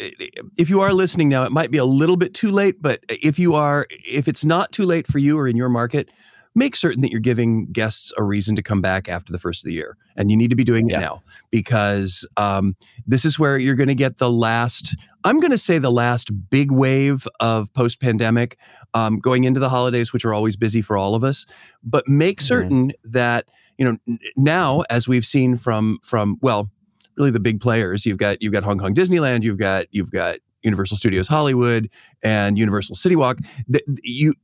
if 0.56 0.70
you 0.70 0.80
are 0.80 0.92
listening 0.92 1.28
now, 1.28 1.42
it 1.44 1.52
might 1.52 1.70
be 1.70 1.78
a 1.78 1.84
little 1.84 2.16
bit 2.16 2.34
too 2.34 2.50
late, 2.50 2.80
but 2.80 3.00
if 3.08 3.38
you 3.38 3.54
are 3.54 3.86
if 3.90 4.28
it's 4.28 4.44
not 4.44 4.72
too 4.72 4.84
late 4.84 5.06
for 5.06 5.18
you 5.18 5.38
or 5.38 5.48
in 5.48 5.56
your 5.56 5.68
market, 5.68 6.10
make 6.54 6.76
certain 6.76 7.02
that 7.02 7.10
you're 7.10 7.20
giving 7.20 7.66
guests 7.66 8.12
a 8.16 8.22
reason 8.22 8.54
to 8.56 8.62
come 8.62 8.80
back 8.80 9.08
after 9.08 9.32
the 9.32 9.38
first 9.38 9.62
of 9.62 9.66
the 9.66 9.72
year. 9.72 9.96
And 10.16 10.30
you 10.30 10.36
need 10.36 10.50
to 10.50 10.56
be 10.56 10.64
doing 10.64 10.88
it 10.88 10.98
now 10.98 11.22
because 11.50 12.26
um, 12.36 12.76
this 13.06 13.24
is 13.24 13.38
where 13.38 13.58
you're 13.58 13.74
going 13.74 13.88
to 13.88 13.94
get 13.94 14.18
the 14.18 14.30
last, 14.30 14.94
I'm 15.24 15.40
going 15.40 15.50
to 15.50 15.58
say 15.58 15.78
the 15.78 15.90
last 15.90 16.30
big 16.50 16.70
wave 16.70 17.26
of 17.40 17.72
post 17.74 18.00
pandemic 18.00 18.56
um, 18.94 19.18
going 19.18 19.44
into 19.44 19.58
the 19.58 19.68
holidays, 19.68 20.12
which 20.12 20.24
are 20.24 20.32
always 20.32 20.56
busy 20.56 20.80
for 20.80 20.96
all 20.96 21.16
of 21.16 21.24
us. 21.24 21.44
But 21.82 22.06
make 22.06 22.38
mm-hmm. 22.38 22.46
certain 22.46 22.88
mm-hmm. 22.88 23.10
that 23.10 23.46
you 23.78 23.84
know 23.84 24.16
now 24.36 24.82
as 24.90 25.08
we've 25.08 25.26
seen 25.26 25.56
from 25.56 25.98
from 26.02 26.38
well 26.40 26.70
really 27.16 27.30
the 27.30 27.40
big 27.40 27.60
players 27.60 28.04
you've 28.04 28.18
got 28.18 28.40
you've 28.42 28.52
got 28.52 28.62
Hong 28.62 28.78
Kong 28.78 28.94
Disneyland 28.94 29.42
you've 29.42 29.58
got 29.58 29.86
you've 29.90 30.10
got 30.10 30.38
Universal 30.62 30.96
Studios 30.96 31.28
Hollywood 31.28 31.90
and 32.22 32.58
Universal 32.58 32.96
CityWalk. 32.96 33.44
The, 33.68 33.82
you 34.02 34.34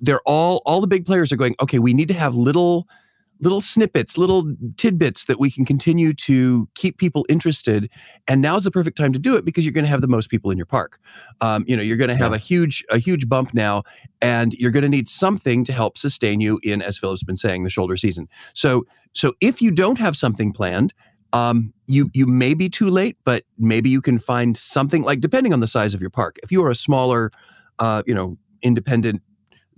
they're 0.00 0.20
all 0.26 0.60
all 0.66 0.80
the 0.80 0.86
big 0.86 1.06
players 1.06 1.32
are 1.32 1.36
going 1.36 1.54
okay 1.60 1.78
we 1.78 1.94
need 1.94 2.08
to 2.08 2.14
have 2.14 2.34
little 2.34 2.88
little 3.40 3.60
snippets, 3.60 4.18
little 4.18 4.52
tidbits 4.76 5.24
that 5.24 5.38
we 5.38 5.50
can 5.50 5.64
continue 5.64 6.12
to 6.12 6.68
keep 6.74 6.98
people 6.98 7.24
interested. 7.28 7.90
And 8.26 8.40
now's 8.40 8.64
the 8.64 8.70
perfect 8.70 8.96
time 8.96 9.12
to 9.12 9.18
do 9.18 9.36
it 9.36 9.44
because 9.44 9.64
you're 9.64 9.72
going 9.72 9.84
to 9.84 9.90
have 9.90 10.00
the 10.00 10.08
most 10.08 10.28
people 10.28 10.50
in 10.50 10.56
your 10.56 10.66
park. 10.66 10.98
Um, 11.40 11.64
you 11.68 11.76
know, 11.76 11.82
you're 11.82 11.96
going 11.96 12.08
to 12.08 12.16
have 12.16 12.32
yeah. 12.32 12.36
a 12.36 12.40
huge, 12.40 12.84
a 12.90 12.98
huge 12.98 13.28
bump 13.28 13.54
now, 13.54 13.84
and 14.20 14.52
you're 14.54 14.70
going 14.70 14.82
to 14.82 14.88
need 14.88 15.08
something 15.08 15.64
to 15.64 15.72
help 15.72 15.96
sustain 15.96 16.40
you 16.40 16.60
in, 16.62 16.82
as 16.82 16.98
Philip's 16.98 17.22
been 17.22 17.36
saying, 17.36 17.64
the 17.64 17.70
shoulder 17.70 17.96
season. 17.96 18.28
So, 18.54 18.86
so 19.12 19.34
if 19.40 19.62
you 19.62 19.70
don't 19.70 19.98
have 19.98 20.16
something 20.16 20.52
planned, 20.52 20.92
um, 21.32 21.72
you 21.86 22.10
you 22.14 22.26
may 22.26 22.54
be 22.54 22.68
too 22.68 22.88
late, 22.88 23.16
but 23.24 23.44
maybe 23.58 23.90
you 23.90 24.00
can 24.00 24.18
find 24.18 24.56
something 24.56 25.02
like 25.02 25.20
depending 25.20 25.52
on 25.52 25.60
the 25.60 25.66
size 25.66 25.94
of 25.94 26.00
your 26.00 26.10
park. 26.10 26.38
If 26.42 26.50
you 26.50 26.62
are 26.64 26.70
a 26.70 26.74
smaller, 26.74 27.30
uh, 27.78 28.02
you 28.06 28.14
know, 28.14 28.38
independent 28.62 29.22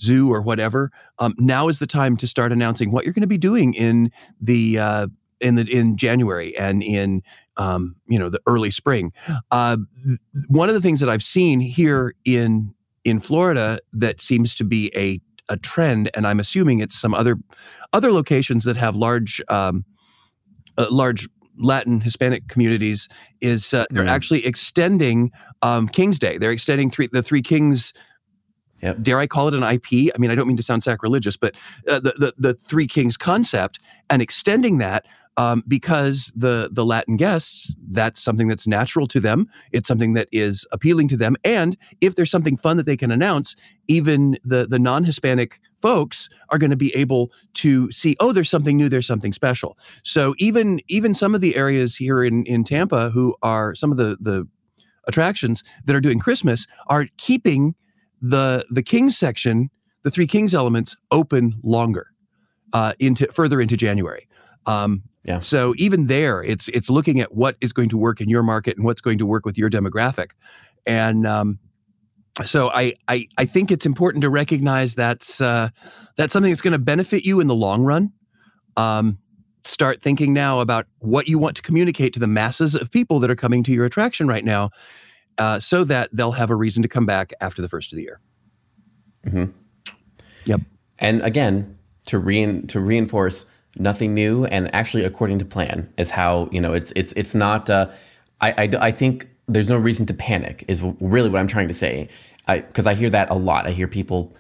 zoo 0.00 0.33
or 0.33 0.42
whatever. 0.42 0.90
Um, 1.19 1.35
now 1.38 1.69
is 1.69 1.78
the 1.78 1.87
time 1.87 2.16
to 2.19 2.26
start 2.26 2.52
announcing 2.52 2.90
what 2.90 3.04
you're 3.04 3.14
going 3.14 3.23
to 3.23 3.28
be 3.28 3.38
doing 3.38 3.75
in 3.75 4.11
the 4.40 4.78
uh, 4.78 5.07
in 5.40 5.54
the 5.54 5.66
in 5.71 5.97
January 5.97 6.57
and 6.57 6.83
in 6.83 7.23
um, 7.57 7.97
you 8.09 8.19
know 8.19 8.28
the 8.28 8.40
early 8.47 8.71
spring. 8.71 9.12
Uh, 9.50 9.76
one 10.49 10.69
of 10.69 10.75
the 10.75 10.80
things 10.80 11.00
that 11.00 11.09
I've 11.09 11.25
seen 11.25 11.61
here 11.61 12.14
in 12.25 12.75
in 13.04 13.21
Florida 13.21 13.78
that 13.92 14.21
seems 14.21 14.54
to 14.57 14.64
be 14.64 14.90
a 14.95 15.21
a 15.49 15.57
trend, 15.57 16.11
and 16.14 16.26
I'm 16.26 16.40
assuming 16.40 16.78
it's 16.78 16.99
some 16.99 17.14
other 17.14 17.37
other 17.92 18.12
locations 18.12 18.64
that 18.64 18.76
have 18.76 18.97
large 18.97 19.42
um, 19.49 19.85
uh, 20.78 20.87
large 20.90 21.28
Latin 21.59 22.00
Hispanic 22.00 22.49
communities 22.49 23.09
is 23.40 23.75
uh, 23.75 23.85
they're 23.90 24.04
mm. 24.04 24.11
actually 24.11 24.47
extending 24.47 25.30
um, 25.62 25.88
King's 25.88 26.19
Day. 26.19 26.38
They're 26.38 26.52
extending 26.52 26.90
three, 26.90 27.09
the 27.12 27.23
Three 27.23 27.42
Kings. 27.42 27.92
Yep. 28.83 29.03
Dare 29.03 29.19
I 29.19 29.27
call 29.27 29.49
it 29.49 29.55
an 29.55 29.63
IP? 29.63 30.13
I 30.15 30.19
mean, 30.19 30.31
I 30.31 30.35
don't 30.35 30.47
mean 30.47 30.57
to 30.57 30.63
sound 30.63 30.83
sacrilegious, 30.83 31.37
but 31.37 31.55
uh, 31.89 32.01
the, 32.01 32.15
the 32.19 32.35
the 32.39 32.55
Three 32.55 32.87
Kings 32.87 33.17
concept 33.17 33.79
and 34.09 34.23
extending 34.23 34.79
that 34.79 35.07
um, 35.37 35.63
because 35.69 36.33
the 36.35 36.69
the 36.73 36.85
Latin 36.85 37.17
guests 37.17 37.75
that's 37.89 38.21
something 38.21 38.49
that's 38.49 38.67
natural 38.67 39.07
to 39.09 39.21
them. 39.21 39.49
It's 39.73 39.89
something 39.89 40.15
that 40.15 40.29
is 40.33 40.67
appealing 40.73 41.09
to 41.09 41.17
them, 41.17 41.37
and 41.45 41.77
if 42.01 42.15
there's 42.17 42.31
something 42.31 42.57
fun 42.57 42.77
that 42.77 42.87
they 42.87 42.97
can 42.97 43.11
announce, 43.11 43.57
even 43.89 44.39
the 44.45 44.67
the 44.67 44.79
non 44.79 45.05
Hispanic 45.05 45.61
folks 45.81 46.29
are 46.51 46.59
going 46.59 46.71
to 46.71 46.77
be 46.77 46.95
able 46.95 47.33
to 47.55 47.91
see 47.91 48.17
oh 48.21 48.33
there's 48.33 48.51
something 48.51 48.77
new 48.77 48.89
there's 48.89 49.07
something 49.07 49.33
special 49.33 49.79
so 50.03 50.35
even 50.39 50.81
even 50.89 51.15
some 51.15 51.35
of 51.35 51.41
the 51.41 51.57
areas 51.57 51.97
here 51.97 52.23
in 52.23 52.45
in 52.45 52.63
tampa 52.63 53.09
who 53.11 53.35
are 53.43 53.75
some 53.75 53.91
of 53.91 53.97
the 53.97 54.17
the 54.21 54.47
attractions 55.07 55.65
that 55.87 55.97
are 55.97 56.01
doing 56.01 56.19
christmas 56.19 56.67
are 56.89 57.07
keeping 57.17 57.75
the 58.21 58.65
the 58.71 58.83
kings 58.83 59.17
section 59.17 59.71
the 60.03 60.11
three 60.11 60.27
kings 60.27 60.55
elements 60.55 60.97
open 61.11 61.55
longer 61.62 62.09
uh, 62.73 62.93
into 62.99 63.31
further 63.33 63.61
into 63.61 63.77
january 63.77 64.27
um, 64.67 65.03
yeah. 65.25 65.39
So 65.41 65.75
even 65.77 66.07
there, 66.07 66.43
it's 66.43 66.69
it's 66.69 66.89
looking 66.89 67.21
at 67.21 67.35
what 67.35 67.57
is 67.61 67.73
going 67.73 67.91
to 67.91 67.99
work 67.99 68.21
in 68.21 68.29
your 68.29 68.43
market 68.43 68.77
and 68.77 68.87
what's 68.87 69.00
going 69.00 69.19
to 69.19 69.27
work 69.27 69.45
with 69.45 69.59
your 69.59 69.69
demographic, 69.69 70.31
and 70.87 71.27
um, 71.27 71.59
so 72.45 72.71
I, 72.71 72.95
I 73.07 73.27
I 73.37 73.45
think 73.45 73.71
it's 73.71 73.85
important 73.85 74.23
to 74.23 74.31
recognize 74.31 74.95
that's 74.95 75.41
uh, 75.41 75.69
that's 76.17 76.33
something 76.33 76.50
that's 76.50 76.62
going 76.62 76.73
to 76.73 76.79
benefit 76.79 77.25
you 77.25 77.41
in 77.41 77.49
the 77.49 77.55
long 77.55 77.83
run. 77.83 78.12
Um, 78.77 79.19
start 79.65 80.00
thinking 80.00 80.33
now 80.33 80.61
about 80.61 80.87
what 81.00 81.29
you 81.29 81.39
want 81.39 81.55
to 81.57 81.62
communicate 81.62 82.15
to 82.15 82.21
the 82.21 82.27
masses 82.27 82.75
of 82.75 82.91
people 82.91 83.21
that 83.21 83.31
are 83.31 83.37
coming 83.37 83.62
to 83.65 83.73
your 83.73 83.85
attraction 83.85 84.27
right 84.27 84.45
now, 84.45 84.71
uh, 85.41 85.59
so 85.59 85.83
that 85.85 86.11
they'll 86.13 86.33
have 86.33 86.51
a 86.51 86.55
reason 86.55 86.83
to 86.83 86.89
come 86.89 87.07
back 87.07 87.33
after 87.41 87.63
the 87.63 87.69
first 87.69 87.93
of 87.93 87.97
the 87.97 88.03
year. 88.03 88.21
Mm-hmm. 89.27 89.47
Yep. 90.45 90.61
And 90.99 91.23
again, 91.23 91.79
to 92.07 92.19
rein 92.19 92.67
to 92.69 92.81
reinforce 92.81 93.47
nothing 93.79 94.15
new 94.15 94.45
and 94.47 94.73
actually 94.75 95.05
according 95.05 95.39
to 95.39 95.45
plan 95.45 95.93
is 95.97 96.11
how 96.11 96.49
you 96.51 96.61
know 96.61 96.73
it's 96.73 96.93
it's 96.97 97.13
it's 97.13 97.35
not 97.35 97.71
uh, 97.71 97.89
I, 98.41 98.51
I, 98.53 98.71
I 98.81 98.91
think 98.91 99.29
there's 99.47 99.71
no 99.71 99.77
reason 99.77 100.07
to 100.07 100.15
panic 100.15 100.65
is 100.67 100.83
really 101.01 101.29
what 101.29 101.41
i'm 101.41 101.47
trying 101.47 101.69
to 101.69 101.75
say 101.75 102.09
because 102.47 102.87
I, 102.87 102.93
I, 102.93 102.95
hear 102.95 103.11
that 103.11 103.31
a 103.31 103.35
lot 103.35 103.67
i 103.67 103.71
hear 103.71 103.87
people 103.87 104.35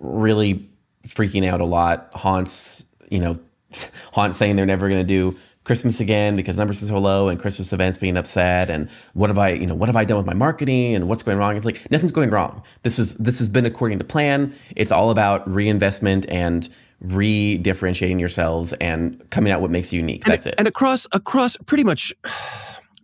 really 0.00 0.68
freaking 1.06 1.46
out 1.46 1.60
a 1.60 1.64
lot 1.64 2.10
haunts 2.14 2.84
you 3.10 3.20
know 3.20 3.38
haunts 4.12 4.36
saying 4.36 4.56
they're 4.56 4.66
never 4.66 4.88
going 4.88 5.00
to 5.00 5.06
do 5.06 5.38
christmas 5.64 6.00
again 6.00 6.36
because 6.36 6.58
numbers 6.58 6.82
are 6.82 6.86
so 6.86 6.98
low 6.98 7.28
and 7.28 7.38
christmas 7.38 7.72
events 7.72 7.98
being 7.98 8.16
upset 8.16 8.68
and 8.68 8.88
what 9.14 9.30
have 9.30 9.38
i 9.38 9.50
you 9.50 9.66
know 9.66 9.74
what 9.74 9.88
have 9.88 9.96
i 9.96 10.04
done 10.04 10.16
with 10.16 10.26
my 10.26 10.34
marketing 10.34 10.94
and 10.94 11.08
what's 11.08 11.22
going 11.22 11.38
wrong 11.38 11.56
it's 11.56 11.64
like 11.64 11.88
nothing's 11.90 12.12
going 12.12 12.30
wrong 12.30 12.62
this 12.82 12.98
is 12.98 13.14
this 13.16 13.38
has 13.38 13.48
been 13.48 13.66
according 13.66 13.98
to 13.98 14.04
plan 14.04 14.52
it's 14.76 14.90
all 14.90 15.10
about 15.10 15.48
reinvestment 15.48 16.26
and 16.28 16.68
re-differentiating 17.02 18.18
yourselves 18.18 18.72
and 18.74 19.28
coming 19.30 19.52
out 19.52 19.60
what 19.60 19.70
makes 19.70 19.92
you 19.92 20.00
unique. 20.00 20.24
And, 20.24 20.32
That's 20.32 20.46
it. 20.46 20.54
And 20.56 20.68
across 20.68 21.06
across 21.12 21.56
pretty 21.66 21.84
much 21.84 22.14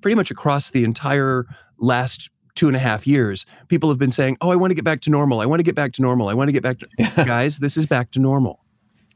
pretty 0.00 0.14
much 0.14 0.30
across 0.30 0.70
the 0.70 0.84
entire 0.84 1.46
last 1.78 2.30
two 2.54 2.68
and 2.68 2.76
a 2.76 2.80
half 2.80 3.06
years, 3.06 3.46
people 3.68 3.88
have 3.88 3.98
been 3.98 4.12
saying, 4.12 4.36
"Oh, 4.40 4.50
I 4.50 4.56
want 4.56 4.70
to 4.70 4.74
get 4.74 4.84
back 4.84 5.00
to 5.02 5.10
normal. 5.10 5.40
I 5.40 5.46
want 5.46 5.60
to 5.60 5.64
get 5.64 5.74
back 5.74 5.92
to 5.94 6.02
normal. 6.02 6.28
I 6.28 6.34
want 6.34 6.48
to 6.48 6.52
get 6.52 6.62
back 6.62 6.78
to." 6.78 6.88
Guys, 7.24 7.58
this 7.58 7.76
is 7.76 7.86
back 7.86 8.10
to 8.12 8.20
normal. 8.20 8.64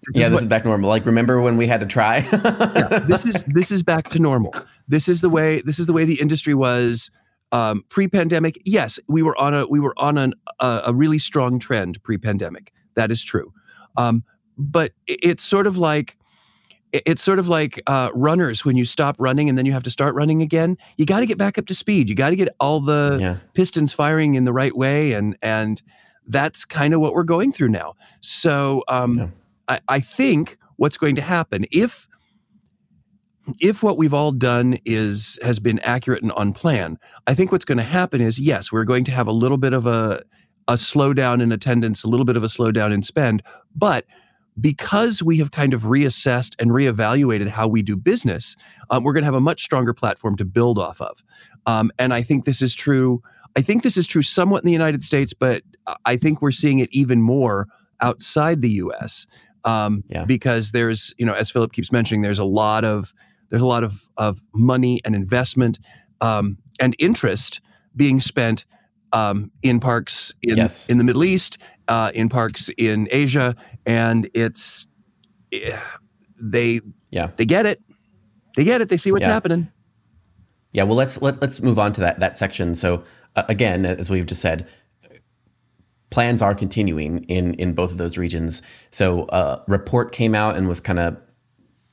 This 0.08 0.20
yeah, 0.20 0.26
is 0.26 0.30
this 0.30 0.34
what, 0.34 0.42
is 0.42 0.48
back 0.48 0.62
to 0.62 0.68
normal. 0.68 0.88
Like, 0.88 1.06
remember 1.06 1.40
when 1.40 1.56
we 1.56 1.66
had 1.66 1.80
to 1.80 1.86
try? 1.86 2.18
yeah, 2.32 2.98
this 3.06 3.24
is 3.24 3.44
this 3.44 3.70
is 3.70 3.82
back 3.82 4.04
to 4.04 4.18
normal. 4.18 4.52
This 4.88 5.08
is 5.08 5.20
the 5.20 5.28
way. 5.28 5.60
This 5.60 5.78
is 5.78 5.86
the 5.86 5.92
way 5.92 6.04
the 6.04 6.20
industry 6.20 6.54
was 6.54 7.10
um, 7.52 7.84
pre-pandemic. 7.88 8.60
Yes, 8.64 8.98
we 9.06 9.22
were 9.22 9.38
on 9.38 9.54
a 9.54 9.66
we 9.66 9.78
were 9.78 9.94
on 9.96 10.18
an, 10.18 10.34
a, 10.58 10.82
a 10.86 10.94
really 10.94 11.18
strong 11.18 11.58
trend 11.58 12.02
pre-pandemic. 12.02 12.72
That 12.94 13.12
is 13.12 13.22
true. 13.22 13.52
Um, 13.96 14.24
but 14.58 14.92
it's 15.06 15.44
sort 15.44 15.66
of 15.66 15.76
like 15.76 16.16
it's 16.92 17.22
sort 17.22 17.38
of 17.38 17.48
like 17.48 17.80
uh, 17.86 18.10
runners 18.14 18.64
when 18.64 18.76
you 18.76 18.84
stop 18.84 19.16
running 19.18 19.48
and 19.48 19.56
then 19.56 19.64
you 19.64 19.72
have 19.72 19.82
to 19.84 19.90
start 19.90 20.14
running 20.14 20.42
again. 20.42 20.76
You 20.98 21.06
got 21.06 21.20
to 21.20 21.26
get 21.26 21.38
back 21.38 21.56
up 21.58 21.66
to 21.66 21.74
speed. 21.74 22.08
You 22.08 22.14
got 22.14 22.30
to 22.30 22.36
get 22.36 22.48
all 22.60 22.80
the 22.80 23.18
yeah. 23.20 23.36
pistons 23.54 23.92
firing 23.92 24.34
in 24.34 24.44
the 24.44 24.52
right 24.52 24.76
way, 24.76 25.12
and 25.12 25.36
and 25.42 25.80
that's 26.26 26.64
kind 26.64 26.94
of 26.94 27.00
what 27.00 27.14
we're 27.14 27.22
going 27.24 27.52
through 27.52 27.70
now. 27.70 27.94
So 28.20 28.84
um, 28.88 29.18
yeah. 29.18 29.28
I, 29.68 29.80
I 29.88 30.00
think 30.00 30.58
what's 30.76 30.96
going 30.96 31.16
to 31.16 31.22
happen 31.22 31.64
if 31.70 32.08
if 33.60 33.82
what 33.82 33.98
we've 33.98 34.14
all 34.14 34.30
done 34.30 34.78
is 34.84 35.38
has 35.42 35.58
been 35.58 35.80
accurate 35.80 36.22
and 36.22 36.30
on 36.32 36.52
plan, 36.52 36.98
I 37.26 37.34
think 37.34 37.50
what's 37.50 37.64
going 37.64 37.78
to 37.78 37.84
happen 37.84 38.20
is 38.20 38.38
yes, 38.38 38.70
we're 38.70 38.84
going 38.84 39.04
to 39.04 39.12
have 39.12 39.26
a 39.26 39.32
little 39.32 39.58
bit 39.58 39.72
of 39.72 39.86
a 39.86 40.22
a 40.68 40.74
slowdown 40.74 41.42
in 41.42 41.50
attendance, 41.50 42.04
a 42.04 42.08
little 42.08 42.24
bit 42.24 42.36
of 42.36 42.44
a 42.44 42.48
slowdown 42.48 42.92
in 42.92 43.02
spend, 43.02 43.42
but 43.74 44.06
because 44.60 45.22
we 45.22 45.38
have 45.38 45.50
kind 45.50 45.72
of 45.72 45.82
reassessed 45.82 46.54
and 46.58 46.70
reevaluated 46.70 47.48
how 47.48 47.66
we 47.66 47.82
do 47.82 47.96
business, 47.96 48.56
um, 48.90 49.02
we're 49.02 49.12
going 49.12 49.22
to 49.22 49.26
have 49.26 49.34
a 49.34 49.40
much 49.40 49.62
stronger 49.62 49.94
platform 49.94 50.36
to 50.36 50.44
build 50.44 50.78
off 50.78 51.00
of. 51.00 51.22
Um, 51.66 51.90
and 51.98 52.12
I 52.12 52.22
think 52.22 52.44
this 52.44 52.60
is 52.60 52.74
true. 52.74 53.22
I 53.56 53.62
think 53.62 53.82
this 53.82 53.96
is 53.96 54.06
true 54.06 54.22
somewhat 54.22 54.62
in 54.62 54.66
the 54.66 54.72
United 54.72 55.02
States, 55.02 55.32
but 55.32 55.62
I 56.04 56.16
think 56.16 56.42
we're 56.42 56.52
seeing 56.52 56.80
it 56.80 56.88
even 56.92 57.22
more 57.22 57.66
outside 58.00 58.60
the 58.60 58.70
U.S. 58.70 59.26
Um, 59.64 60.02
yeah. 60.08 60.24
because 60.24 60.72
there's, 60.72 61.14
you 61.18 61.26
know, 61.26 61.34
as 61.34 61.48
Philip 61.50 61.72
keeps 61.72 61.92
mentioning, 61.92 62.22
there's 62.22 62.40
a 62.40 62.44
lot 62.44 62.84
of 62.84 63.14
there's 63.50 63.62
a 63.62 63.66
lot 63.66 63.84
of 63.84 64.08
of 64.16 64.42
money 64.54 65.00
and 65.04 65.14
investment 65.14 65.78
um, 66.20 66.58
and 66.80 66.96
interest 66.98 67.60
being 67.94 68.18
spent 68.18 68.64
um, 69.12 69.50
in 69.62 69.78
parks 69.78 70.34
in 70.42 70.56
yes. 70.56 70.88
in 70.88 70.98
the 70.98 71.04
Middle 71.04 71.24
East, 71.24 71.58
uh, 71.88 72.10
in 72.14 72.28
parks 72.28 72.70
in 72.78 73.08
Asia, 73.10 73.54
and 73.86 74.28
it's 74.34 74.86
they 76.40 76.80
yeah 77.10 77.28
they 77.36 77.44
get 77.44 77.66
it, 77.66 77.80
they 78.56 78.64
get 78.64 78.80
it, 78.80 78.88
they 78.88 78.96
see 78.96 79.12
what's 79.12 79.22
yeah. 79.22 79.32
happening. 79.32 79.70
Yeah, 80.72 80.84
well 80.84 80.96
let's 80.96 81.20
let, 81.20 81.40
let's 81.42 81.60
move 81.60 81.78
on 81.78 81.92
to 81.92 82.00
that 82.00 82.20
that 82.20 82.36
section. 82.36 82.74
So 82.74 83.04
uh, 83.36 83.42
again, 83.48 83.84
as 83.84 84.08
we've 84.10 84.26
just 84.26 84.40
said, 84.40 84.66
plans 86.12 86.42
are 86.42 86.54
continuing 86.54 87.24
in 87.24 87.54
in 87.54 87.72
both 87.72 87.90
of 87.90 87.98
those 87.98 88.16
regions. 88.18 88.62
So 88.92 89.22
a 89.30 89.32
uh, 89.32 89.62
report 89.66 90.12
came 90.12 90.34
out 90.34 90.56
and 90.56 90.68
was 90.68 90.80
kind 90.80 91.00
of 91.00 91.16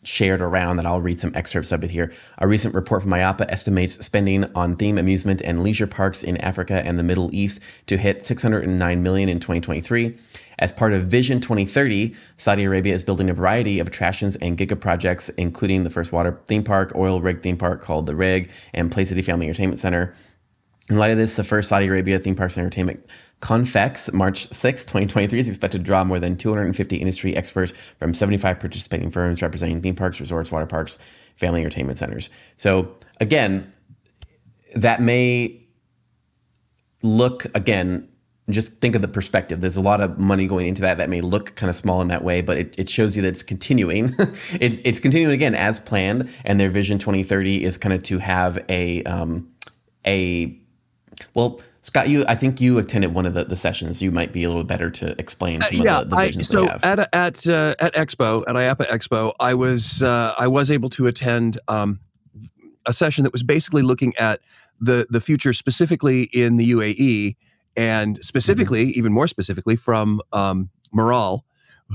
shared 0.04 0.42
around 0.42 0.78
that 0.78 0.86
I'll 0.86 1.02
read 1.02 1.20
some 1.20 1.34
excerpts 1.36 1.72
of 1.72 1.84
it 1.84 1.90
here. 1.90 2.12
A 2.38 2.48
recent 2.48 2.74
report 2.74 3.02
from 3.02 3.12
IAAPA 3.12 3.52
estimates 3.52 4.06
spending 4.06 4.46
on 4.56 4.76
theme 4.76 4.98
amusement 4.98 5.42
and 5.42 5.62
leisure 5.62 5.88
parks 5.88 6.24
in 6.24 6.38
Africa 6.38 6.82
and 6.86 6.98
the 6.98 7.04
Middle 7.04 7.30
East 7.34 7.62
to 7.88 7.98
hit 7.98 8.24
609 8.24 9.04
million 9.04 9.30
in 9.30 9.40
2023. 9.40 10.18
As 10.60 10.72
part 10.72 10.94
of 10.94 11.04
Vision 11.04 11.40
2030, 11.40 12.16
Saudi 12.38 12.64
Arabia 12.66 12.94
is 12.94 13.04
building 13.04 13.30
a 13.30 13.34
variety 13.34 13.80
of 13.80 13.88
attractions 13.88 14.36
and 14.38 14.58
giga 14.58 14.80
projects, 14.80 15.30
including 15.30 15.84
the 15.84 15.90
first 15.90 16.12
water 16.12 16.40
theme 16.46 16.64
park, 16.64 16.94
oil 16.96 17.22
rig 17.22 17.42
theme 17.42 17.58
park 17.58 17.82
called 17.82 18.06
the 18.06 18.16
Rig, 18.16 18.52
and 18.74 18.92
Play 18.92 19.06
City 19.06 19.22
Family 19.22 19.48
Entertainment 19.48 19.80
Center. 19.80 20.14
In 20.90 20.98
light 20.98 21.12
of 21.12 21.18
this, 21.18 21.36
the 21.36 21.44
first 21.44 21.70
Saudi 21.70 21.88
Arabia 21.88 22.18
theme 22.20 22.36
parks 22.36 22.58
and 22.58 22.64
entertainment 22.64 23.06
Confex, 23.42 24.12
March 24.12 24.52
6, 24.52 24.84
2023, 24.84 25.40
is 25.40 25.48
expected 25.48 25.80
to 25.80 25.84
draw 25.84 26.04
more 26.04 26.20
than 26.20 26.36
250 26.36 26.98
industry 26.98 27.36
experts 27.36 27.72
from 27.72 28.14
75 28.14 28.60
participating 28.60 29.10
firms 29.10 29.42
representing 29.42 29.82
theme 29.82 29.96
parks, 29.96 30.20
resorts, 30.20 30.52
water 30.52 30.66
parks, 30.66 31.00
family 31.36 31.62
entertainment 31.62 31.98
centers. 31.98 32.30
So, 32.58 32.96
again, 33.22 33.72
that 34.76 35.02
may 35.02 35.66
look, 37.02 37.46
again, 37.56 38.10
just 38.50 38.74
think 38.82 38.96
of 38.96 39.02
the 39.02 39.08
perspective. 39.08 39.62
There's 39.62 39.78
a 39.78 39.82
lot 39.82 40.02
of 40.02 40.18
money 40.18 40.48
going 40.48 40.68
into 40.68 40.82
that 40.82 40.98
that 40.98 41.10
may 41.10 41.22
look 41.22 41.56
kind 41.56 41.70
of 41.70 41.76
small 41.76 42.02
in 42.02 42.08
that 42.10 42.24
way, 42.24 42.42
but 42.42 42.58
it, 42.58 42.76
it 42.78 42.90
shows 42.90 43.16
you 43.16 43.22
that 43.22 43.30
it's 43.30 43.44
continuing. 43.44 44.14
it's, 44.60 44.80
it's 44.84 45.00
continuing 45.00 45.34
again 45.34 45.56
as 45.56 45.80
planned, 45.80 46.30
and 46.44 46.60
their 46.60 46.70
Vision 46.70 46.98
2030 46.98 47.64
is 47.64 47.78
kind 47.78 47.94
of 47.94 48.04
to 48.04 48.18
have 48.18 48.60
a 48.68 49.04
um, 49.04 49.50
a 50.06 50.58
well 51.34 51.62
Scott, 51.82 52.10
you 52.10 52.26
I 52.28 52.36
think 52.36 52.60
you 52.60 52.78
attended 52.78 53.14
one 53.14 53.26
of 53.26 53.34
the, 53.34 53.46
the 53.46 53.56
sessions. 53.56 54.02
You 54.02 54.12
might 54.12 54.34
be 54.34 54.44
a 54.44 54.50
little 54.50 54.64
better 54.64 54.90
to 54.90 55.16
explain 55.20 55.62
some 55.62 55.80
uh, 55.80 55.84
yeah, 55.84 56.00
of 56.00 56.10
the, 56.10 56.16
the 56.16 56.22
visions 56.24 56.52
I, 56.52 56.54
so 56.54 56.68
have. 56.68 56.84
at 56.84 57.00
at 57.14 57.48
uh, 57.48 57.76
at 57.80 57.94
Expo 57.96 58.44
at 58.48 58.56
IAAPA 58.56 58.88
Expo, 58.88 59.34
I 59.40 59.54
was 59.54 60.04
uh, 60.04 60.36
I 60.38 60.48
was 60.48 60.70
able 60.70 60.90
to 60.92 61.08
attend 61.08 61.60
um, 61.68 62.00
a 62.86 62.92
session 62.92 63.24
that 63.24 63.32
was 63.32 63.44
basically 63.44 63.82
looking 63.82 64.14
at 64.18 64.42
the 64.82 65.08
the 65.10 65.22
future 65.22 65.54
specifically 65.54 66.24
in 66.34 66.58
the 66.58 66.72
UAE 66.72 67.36
and 67.78 68.20
specifically, 68.22 68.88
mm-hmm. 68.88 69.00
even 69.00 69.14
more 69.14 69.28
specifically, 69.28 69.78
from 69.78 70.22
um, 70.34 70.70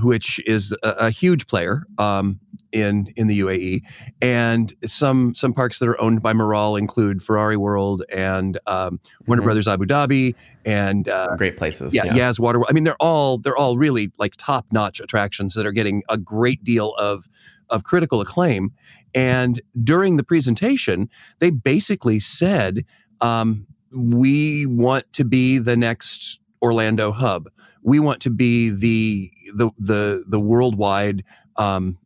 which 0.02 0.40
is 0.46 0.76
a, 0.82 0.88
a 0.90 1.10
huge 1.10 1.46
player 1.46 1.84
um, 1.98 2.40
in 2.72 3.12
in 3.16 3.28
the 3.28 3.40
UAE, 3.40 3.82
and 4.20 4.72
some 4.84 5.34
some 5.34 5.52
parks 5.52 5.78
that 5.78 5.88
are 5.88 6.00
owned 6.00 6.22
by 6.22 6.32
Miral 6.32 6.78
include 6.78 7.22
Ferrari 7.22 7.56
World 7.56 8.04
and 8.10 8.58
um, 8.66 9.00
Warner 9.26 9.40
mm-hmm. 9.40 9.46
Brothers 9.46 9.68
Abu 9.68 9.86
Dhabi 9.86 10.34
and 10.64 11.08
uh, 11.08 11.36
great 11.36 11.56
places. 11.56 11.94
Yeah, 11.94 12.04
yeah, 12.06 12.14
Yas 12.14 12.40
Water. 12.40 12.60
I 12.68 12.72
mean, 12.72 12.84
they're 12.84 12.96
all 13.00 13.38
they're 13.38 13.56
all 13.56 13.78
really 13.78 14.12
like 14.18 14.34
top 14.36 14.66
notch 14.72 15.00
attractions 15.00 15.54
that 15.54 15.64
are 15.64 15.72
getting 15.72 16.02
a 16.08 16.18
great 16.18 16.64
deal 16.64 16.94
of 16.98 17.28
of 17.70 17.84
critical 17.84 18.20
acclaim. 18.20 18.72
And 19.14 19.60
during 19.82 20.16
the 20.16 20.24
presentation, 20.24 21.08
they 21.38 21.50
basically 21.50 22.18
said, 22.18 22.84
um, 23.20 23.66
"We 23.92 24.66
want 24.66 25.12
to 25.12 25.24
be 25.24 25.58
the 25.58 25.76
next 25.76 26.40
Orlando 26.64 27.12
hub. 27.12 27.50
We 27.82 28.00
want 28.00 28.20
to 28.22 28.30
be 28.30 28.70
the 28.70 29.30
the 29.54 29.70
the 29.78 30.24
the 30.26 30.40
worldwide 30.40 31.22
um, 31.56 31.98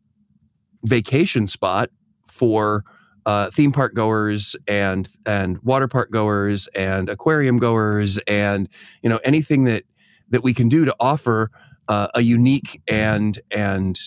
vacation 0.83 1.47
spot 1.47 1.91
for 2.27 2.85
uh, 3.25 3.51
theme 3.51 3.71
park 3.71 3.95
goers 3.95 4.57
and 4.67 5.09
and 5.25 5.59
water 5.63 5.87
park 5.87 6.11
goers 6.11 6.69
and 6.75 7.09
aquarium 7.09 7.59
goers 7.59 8.19
and 8.27 8.69
you 9.03 9.09
know 9.09 9.21
anything 9.23 9.63
that 9.65 9.85
that 10.29 10.43
we 10.43 10.53
can 10.53 10.69
do 10.69 10.85
to 10.85 10.95
offer 10.99 11.51
uh, 11.87 12.09
a 12.15 12.23
unique 12.23 12.83
and 12.89 13.39
and 13.53 14.01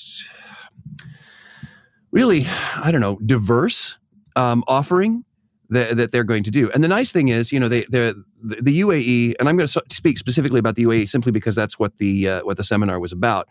really 2.11 2.45
I 2.75 2.91
don't 2.91 3.01
know 3.01 3.17
diverse 3.25 3.97
um, 4.35 4.65
offering 4.67 5.23
that, 5.71 5.95
that 5.97 6.11
they're 6.11 6.25
going 6.25 6.43
to 6.43 6.51
do. 6.51 6.69
And 6.71 6.83
the 6.83 6.87
nice 6.87 7.11
thing 7.11 7.29
is, 7.29 7.51
you 7.51 7.59
know, 7.59 7.67
they 7.67 7.85
they 7.89 8.13
the 8.41 8.61
the 8.61 8.81
UAE, 8.81 9.35
and 9.39 9.47
I'm 9.47 9.57
going 9.57 9.67
to 9.67 9.83
speak 9.89 10.17
specifically 10.17 10.59
about 10.59 10.75
the 10.75 10.83
UAE 10.83 11.09
simply 11.09 11.31
because 11.31 11.55
that's 11.55 11.79
what 11.79 11.97
the 11.97 12.27
uh, 12.27 12.41
what 12.41 12.57
the 12.57 12.63
seminar 12.63 12.99
was 12.99 13.11
about. 13.11 13.47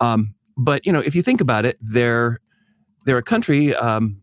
Um, 0.00 0.34
but 0.56 0.84
you 0.86 0.92
know, 0.92 1.00
if 1.00 1.14
you 1.14 1.22
think 1.22 1.40
about 1.40 1.66
it, 1.66 1.78
they're 1.80 2.38
they're 3.06 3.18
a 3.18 3.22
country 3.22 3.74
um, 3.74 4.22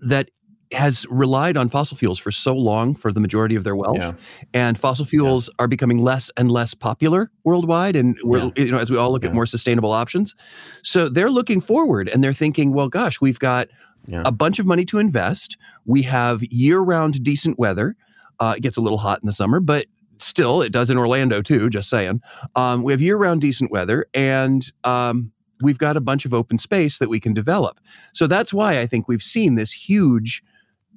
that 0.00 0.30
has 0.72 1.06
relied 1.08 1.56
on 1.56 1.68
fossil 1.68 1.96
fuels 1.96 2.18
for 2.18 2.32
so 2.32 2.52
long 2.54 2.96
for 2.96 3.12
the 3.12 3.20
majority 3.20 3.54
of 3.54 3.62
their 3.62 3.76
wealth, 3.76 3.98
yeah. 3.98 4.12
and 4.52 4.78
fossil 4.78 5.04
fuels 5.04 5.48
yeah. 5.48 5.64
are 5.64 5.68
becoming 5.68 5.98
less 5.98 6.30
and 6.36 6.50
less 6.50 6.74
popular 6.74 7.30
worldwide. 7.44 7.94
And 7.94 8.18
we're, 8.24 8.50
yeah. 8.56 8.64
you 8.64 8.70
know, 8.72 8.78
as 8.78 8.90
we 8.90 8.96
all 8.96 9.12
look 9.12 9.24
at 9.24 9.32
more 9.32 9.46
sustainable 9.46 9.92
options, 9.92 10.34
so 10.82 11.08
they're 11.08 11.30
looking 11.30 11.60
forward 11.60 12.08
and 12.08 12.22
they're 12.22 12.32
thinking, 12.32 12.72
well, 12.72 12.88
gosh, 12.88 13.20
we've 13.20 13.38
got 13.38 13.68
a 14.12 14.32
bunch 14.32 14.58
of 14.58 14.66
money 14.66 14.84
to 14.86 14.98
invest. 14.98 15.56
We 15.84 16.02
have 16.02 16.42
year-round 16.44 17.22
decent 17.22 17.58
weather. 17.58 17.96
Uh, 18.40 18.54
it 18.56 18.60
gets 18.62 18.76
a 18.76 18.80
little 18.80 18.98
hot 18.98 19.20
in 19.22 19.26
the 19.26 19.32
summer, 19.32 19.60
but 19.60 19.86
still, 20.18 20.62
it 20.62 20.72
does 20.72 20.90
in 20.90 20.98
Orlando 20.98 21.42
too. 21.42 21.68
Just 21.70 21.90
saying, 21.90 22.20
um, 22.54 22.82
we 22.82 22.92
have 22.92 23.00
year-round 23.00 23.40
decent 23.40 23.70
weather, 23.70 24.06
and 24.14 24.70
um, 24.84 25.32
we've 25.62 25.78
got 25.78 25.96
a 25.96 26.00
bunch 26.00 26.24
of 26.24 26.34
open 26.34 26.58
space 26.58 26.98
that 26.98 27.08
we 27.08 27.20
can 27.20 27.34
develop. 27.34 27.80
So 28.12 28.26
that's 28.26 28.52
why 28.52 28.80
I 28.80 28.86
think 28.86 29.08
we've 29.08 29.22
seen 29.22 29.54
this 29.54 29.72
huge 29.72 30.42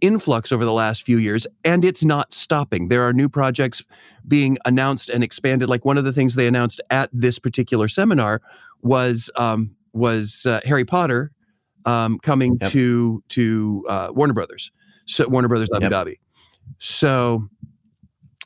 influx 0.02 0.52
over 0.52 0.66
the 0.66 0.74
last 0.74 1.04
few 1.04 1.18
years 1.18 1.46
and 1.66 1.84
it's 1.84 2.06
not 2.06 2.34
stopping 2.34 2.88
there 2.88 3.04
are 3.04 3.12
new 3.12 3.28
projects 3.28 3.84
being 4.28 4.58
announced 4.64 5.10
and 5.10 5.26
expanded 5.26 5.70
like 5.70 5.84
one 5.84 5.98
of 5.98 6.06
the 6.06 6.14
things 6.14 6.36
they 6.36 6.48
announced 6.48 6.80
at 6.90 7.10
this 7.12 7.38
particular 7.38 7.90
seminar 7.90 8.42
was 8.82 9.30
um, 9.36 9.76
was 9.94 10.46
uh, 10.46 10.62
harry 10.64 10.86
potter 10.86 11.32
um, 11.86 12.18
coming 12.20 12.58
yep. 12.62 12.72
to 12.72 13.22
to 13.28 13.86
uh, 13.90 14.10
warner 14.14 14.34
brothers 14.34 14.72
so 15.06 15.28
warner 15.28 15.50
brothers 15.50 15.70
abu 15.76 15.84
yep. 15.84 15.92
dhabi 15.92 16.16
so 16.78 17.50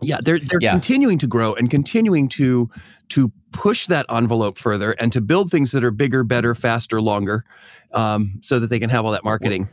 yeah 0.02 0.18
they're 0.24 0.40
they're 0.40 0.60
yeah. 0.62 0.72
continuing 0.72 1.18
to 1.18 1.28
grow 1.28 1.54
and 1.54 1.70
continuing 1.70 2.28
to 2.30 2.70
to 3.10 3.32
push 3.54 3.86
that 3.88 4.06
envelope 4.10 4.58
further 4.58 4.92
and 4.94 5.12
to 5.12 5.22
build 5.22 5.52
things 5.52 5.72
that 5.72 5.84
are 5.84 5.92
bigger, 5.92 6.24
better, 6.24 6.54
faster, 6.56 7.00
longer, 7.00 7.46
um, 7.94 8.40
so 8.42 8.60
that 8.60 8.68
they 8.68 8.80
can 8.80 8.90
have 8.90 9.06
all 9.06 9.12
that 9.12 9.24
marketing. 9.24 9.70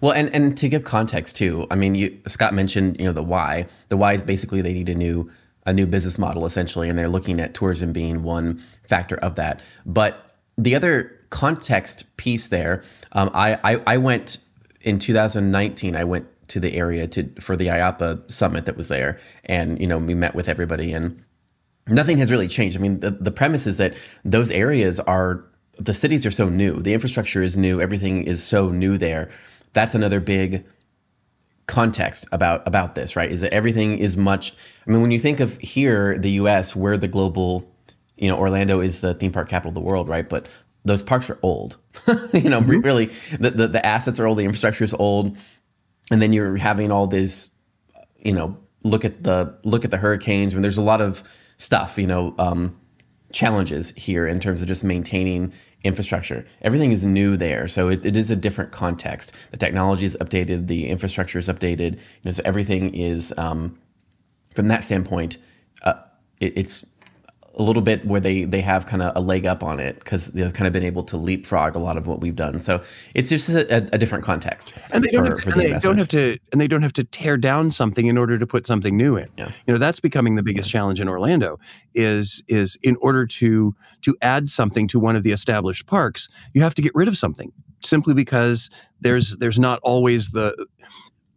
Well, 0.00 0.12
and 0.12 0.34
and 0.34 0.58
to 0.58 0.68
give 0.68 0.84
context 0.84 1.36
too, 1.36 1.66
I 1.70 1.76
mean, 1.76 1.94
you, 1.94 2.18
Scott 2.26 2.52
mentioned 2.52 2.98
you 2.98 3.06
know 3.06 3.12
the 3.12 3.22
why. 3.22 3.66
The 3.88 3.96
why 3.96 4.12
is 4.12 4.22
basically 4.22 4.60
they 4.60 4.72
need 4.72 4.88
a 4.88 4.94
new 4.94 5.30
a 5.64 5.72
new 5.72 5.86
business 5.86 6.18
model 6.18 6.44
essentially, 6.44 6.88
and 6.88 6.98
they're 6.98 7.08
looking 7.08 7.40
at 7.40 7.54
tourism 7.54 7.92
being 7.92 8.24
one 8.24 8.62
factor 8.82 9.16
of 9.16 9.36
that. 9.36 9.62
But 9.86 10.34
the 10.56 10.74
other 10.74 11.16
context 11.30 12.04
piece 12.16 12.48
there, 12.48 12.82
um, 13.12 13.30
I, 13.32 13.58
I 13.62 13.82
I 13.86 13.96
went 13.98 14.38
in 14.80 14.98
2019. 14.98 15.94
I 15.94 16.02
went 16.02 16.26
to 16.48 16.60
the 16.60 16.74
area 16.74 17.06
to 17.08 17.28
for 17.40 17.56
the 17.56 17.66
IAAPA 17.66 18.30
summit 18.30 18.64
that 18.64 18.76
was 18.76 18.88
there, 18.88 19.18
and 19.44 19.80
you 19.80 19.86
know 19.86 19.98
we 19.98 20.14
met 20.14 20.34
with 20.34 20.48
everybody 20.48 20.92
and 20.92 21.22
nothing 21.88 22.18
has 22.18 22.30
really 22.30 22.48
changed. 22.48 22.76
I 22.76 22.80
mean, 22.80 23.00
the, 23.00 23.10
the 23.10 23.30
premise 23.30 23.66
is 23.66 23.78
that 23.78 23.94
those 24.24 24.50
areas 24.50 25.00
are 25.00 25.44
the 25.78 25.94
cities 25.94 26.26
are 26.26 26.30
so 26.30 26.48
new, 26.48 26.80
the 26.80 26.92
infrastructure 26.92 27.42
is 27.42 27.56
new, 27.56 27.80
everything 27.80 28.24
is 28.24 28.42
so 28.42 28.70
new 28.70 28.98
there. 28.98 29.30
That's 29.72 29.94
another 29.94 30.20
big 30.20 30.64
context 31.66 32.26
about 32.32 32.66
about 32.66 32.94
this, 32.94 33.14
right? 33.14 33.30
Is 33.30 33.42
that 33.42 33.52
everything 33.52 33.98
is 33.98 34.16
much. 34.16 34.52
I 34.86 34.90
mean, 34.90 35.02
when 35.02 35.10
you 35.10 35.18
think 35.18 35.40
of 35.40 35.56
here, 35.58 36.18
the 36.18 36.30
U.S., 36.32 36.74
we're 36.74 36.96
the 36.96 37.08
global. 37.08 37.72
You 38.16 38.28
know, 38.28 38.36
Orlando 38.36 38.80
is 38.80 39.00
the 39.00 39.14
theme 39.14 39.30
park 39.30 39.48
capital 39.48 39.68
of 39.68 39.74
the 39.74 39.80
world, 39.80 40.08
right? 40.08 40.28
But 40.28 40.46
those 40.84 41.02
parks 41.02 41.30
are 41.30 41.38
old. 41.42 41.76
you 42.32 42.48
know, 42.48 42.60
mm-hmm. 42.60 42.80
really, 42.80 43.06
the, 43.38 43.50
the 43.50 43.68
the 43.68 43.86
assets 43.86 44.18
are 44.18 44.26
old, 44.26 44.38
the 44.38 44.44
infrastructure 44.44 44.82
is 44.82 44.94
old, 44.94 45.36
and 46.10 46.20
then 46.22 46.32
you're 46.32 46.56
having 46.56 46.92
all 46.92 47.06
this. 47.06 47.50
You 48.20 48.32
know, 48.32 48.58
look 48.82 49.04
at 49.04 49.22
the 49.22 49.58
look 49.64 49.84
at 49.84 49.90
the 49.90 49.96
hurricanes. 49.96 50.52
I 50.52 50.56
mean, 50.56 50.62
there's 50.62 50.78
a 50.78 50.82
lot 50.82 51.00
of 51.00 51.22
stuff, 51.56 51.98
you 51.98 52.06
know, 52.06 52.34
um, 52.38 52.78
challenges 53.32 53.90
here 53.90 54.26
in 54.26 54.40
terms 54.40 54.62
of 54.62 54.68
just 54.68 54.84
maintaining 54.84 55.52
infrastructure. 55.84 56.44
Everything 56.62 56.92
is 56.92 57.04
new 57.04 57.36
there, 57.36 57.68
so 57.68 57.88
it, 57.88 58.04
it 58.04 58.16
is 58.16 58.30
a 58.30 58.36
different 58.36 58.72
context. 58.72 59.34
The 59.50 59.56
technology 59.56 60.04
is 60.04 60.16
updated, 60.20 60.66
the 60.66 60.88
infrastructure 60.88 61.38
is 61.38 61.48
updated. 61.48 61.94
You 61.96 62.00
know, 62.24 62.30
so 62.32 62.42
everything 62.44 62.94
is 62.94 63.34
um, 63.36 63.78
from 64.54 64.68
that 64.68 64.84
standpoint. 64.84 65.38
Uh, 65.82 65.94
it, 66.40 66.56
it's 66.56 66.86
a 67.58 67.62
little 67.62 67.82
bit 67.82 68.06
where 68.06 68.20
they 68.20 68.44
they 68.44 68.60
have 68.60 68.86
kind 68.86 69.02
of 69.02 69.12
a 69.16 69.20
leg 69.20 69.44
up 69.44 69.62
on 69.62 69.80
it 69.80 69.98
because 69.98 70.28
they've 70.28 70.52
kind 70.52 70.66
of 70.66 70.72
been 70.72 70.84
able 70.84 71.02
to 71.04 71.16
leapfrog 71.16 71.74
a 71.74 71.78
lot 71.78 71.96
of 71.96 72.06
what 72.06 72.20
we've 72.20 72.36
done. 72.36 72.58
So 72.58 72.82
it's 73.14 73.28
just 73.28 73.48
a, 73.48 73.76
a 73.92 73.98
different 73.98 74.24
context. 74.24 74.74
And 74.92 75.02
they 75.02 75.10
don't, 75.10 75.24
for, 75.24 75.30
have, 75.30 75.44
to, 75.44 75.50
the 75.50 75.68
they 75.74 75.78
don't 75.78 75.98
have 75.98 76.08
to 76.08 76.38
and 76.52 76.60
they 76.60 76.68
don't 76.68 76.82
have 76.82 76.92
to 76.94 77.04
tear 77.04 77.36
down 77.36 77.70
something 77.70 78.06
in 78.06 78.16
order 78.16 78.38
to 78.38 78.46
put 78.46 78.66
something 78.66 78.96
new 78.96 79.16
in. 79.16 79.28
Yeah. 79.36 79.50
You 79.66 79.74
know 79.74 79.78
that's 79.78 80.00
becoming 80.00 80.36
the 80.36 80.42
biggest 80.42 80.70
challenge 80.70 81.00
in 81.00 81.08
Orlando 81.08 81.58
is 81.94 82.42
is 82.48 82.78
in 82.82 82.96
order 83.00 83.26
to 83.26 83.74
to 84.02 84.16
add 84.22 84.48
something 84.48 84.86
to 84.88 85.00
one 85.00 85.16
of 85.16 85.24
the 85.24 85.32
established 85.32 85.86
parks, 85.86 86.28
you 86.54 86.62
have 86.62 86.74
to 86.74 86.82
get 86.82 86.94
rid 86.94 87.08
of 87.08 87.18
something 87.18 87.52
simply 87.82 88.14
because 88.14 88.70
there's 89.00 89.36
there's 89.38 89.58
not 89.58 89.80
always 89.82 90.30
the 90.30 90.66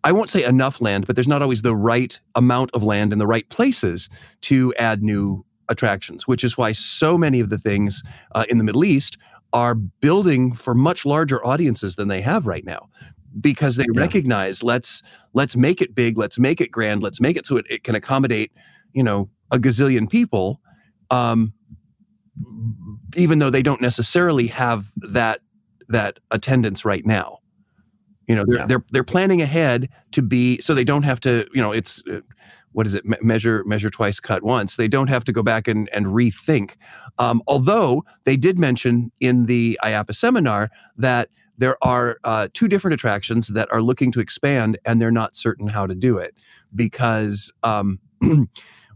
I 0.03 0.11
won't 0.11 0.29
say 0.29 0.43
enough 0.43 0.81
land, 0.81 1.05
but 1.05 1.15
there's 1.15 1.27
not 1.27 1.41
always 1.41 1.61
the 1.61 1.75
right 1.75 2.19
amount 2.35 2.71
of 2.73 2.83
land 2.83 3.13
in 3.13 3.19
the 3.19 3.27
right 3.27 3.47
places 3.49 4.09
to 4.41 4.73
add 4.79 5.03
new 5.03 5.45
attractions, 5.71 6.27
which 6.27 6.43
is 6.43 6.57
why 6.57 6.71
so 6.71 7.17
many 7.17 7.39
of 7.39 7.49
the 7.49 7.57
things 7.57 8.03
uh, 8.35 8.45
in 8.49 8.57
the 8.57 8.63
Middle 8.63 8.85
East 8.85 9.17
are 9.53 9.75
building 9.75 10.53
for 10.53 10.73
much 10.73 11.05
larger 11.05 11.45
audiences 11.45 11.95
than 11.95 12.07
they 12.07 12.21
have 12.21 12.45
right 12.45 12.65
now 12.65 12.89
because 13.39 13.77
they 13.77 13.85
yeah. 13.93 14.01
recognize 14.01 14.61
let's 14.61 15.01
let's 15.33 15.55
make 15.55 15.81
it 15.81 15.95
big 15.95 16.17
let's 16.17 16.37
make 16.37 16.59
it 16.59 16.69
grand 16.69 17.01
let's 17.01 17.21
make 17.21 17.37
it 17.37 17.45
so 17.45 17.57
it, 17.57 17.65
it 17.69 17.83
can 17.83 17.95
accommodate 17.95 18.51
you 18.93 19.03
know 19.03 19.29
a 19.51 19.57
gazillion 19.57 20.09
people 20.09 20.59
um, 21.11 21.53
even 23.15 23.39
though 23.39 23.49
they 23.49 23.63
don't 23.63 23.81
necessarily 23.81 24.47
have 24.47 24.91
that 24.97 25.39
that 25.87 26.19
attendance 26.31 26.83
right 26.83 27.05
now 27.05 27.39
you 28.27 28.35
know 28.35 28.43
they're 28.45 28.59
yeah. 28.59 28.65
they're 28.65 28.85
they're 28.91 29.03
planning 29.03 29.41
ahead 29.41 29.89
to 30.11 30.21
be 30.21 30.59
so 30.59 30.73
they 30.73 30.83
don't 30.83 31.03
have 31.03 31.19
to 31.19 31.47
you 31.53 31.61
know 31.61 31.71
it's 31.71 32.03
uh, 32.11 32.19
what 32.73 32.87
is 32.87 32.93
it 32.93 33.03
measure 33.21 33.63
measure 33.65 33.89
twice 33.89 34.19
cut 34.19 34.43
once 34.43 34.75
they 34.75 34.87
don't 34.87 35.09
have 35.09 35.23
to 35.25 35.31
go 35.31 35.43
back 35.43 35.67
and, 35.67 35.89
and 35.93 36.07
rethink. 36.07 36.75
Um, 37.17 37.41
although 37.47 38.03
they 38.23 38.37
did 38.37 38.57
mention 38.57 39.11
in 39.19 39.45
the 39.45 39.79
IAAPA 39.83 40.15
seminar 40.15 40.69
that 40.97 41.29
there 41.57 41.77
are 41.83 42.17
uh, 42.23 42.47
two 42.53 42.67
different 42.67 42.93
attractions 42.93 43.47
that 43.49 43.71
are 43.71 43.81
looking 43.81 44.11
to 44.13 44.19
expand 44.19 44.79
and 44.85 44.99
they're 44.99 45.11
not 45.11 45.35
certain 45.35 45.67
how 45.67 45.85
to 45.85 45.93
do 45.93 46.17
it 46.17 46.35
because 46.73 47.53
um, 47.63 47.99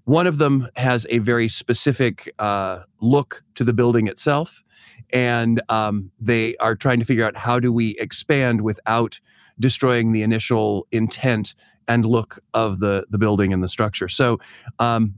one 0.05 0.25
of 0.25 0.37
them 0.39 0.67
has 0.75 1.05
a 1.09 1.19
very 1.19 1.47
specific 1.47 2.33
uh, 2.39 2.79
look 3.01 3.43
to 3.53 3.63
the 3.63 3.73
building 3.73 4.07
itself 4.07 4.63
and 5.11 5.61
um, 5.69 6.11
they 6.19 6.55
are 6.57 6.75
trying 6.75 6.99
to 6.99 7.05
figure 7.05 7.25
out 7.25 7.37
how 7.37 7.59
do 7.59 7.71
we 7.71 7.95
expand 7.99 8.61
without 8.61 9.19
destroying 9.59 10.11
the 10.11 10.23
initial 10.23 10.87
intent 10.91 11.55
and 11.87 12.05
look 12.05 12.39
of 12.53 12.79
the 12.79 13.05
the 13.09 13.17
building 13.17 13.53
and 13.53 13.63
the 13.63 13.67
structure. 13.67 14.07
So 14.07 14.39
um, 14.79 15.15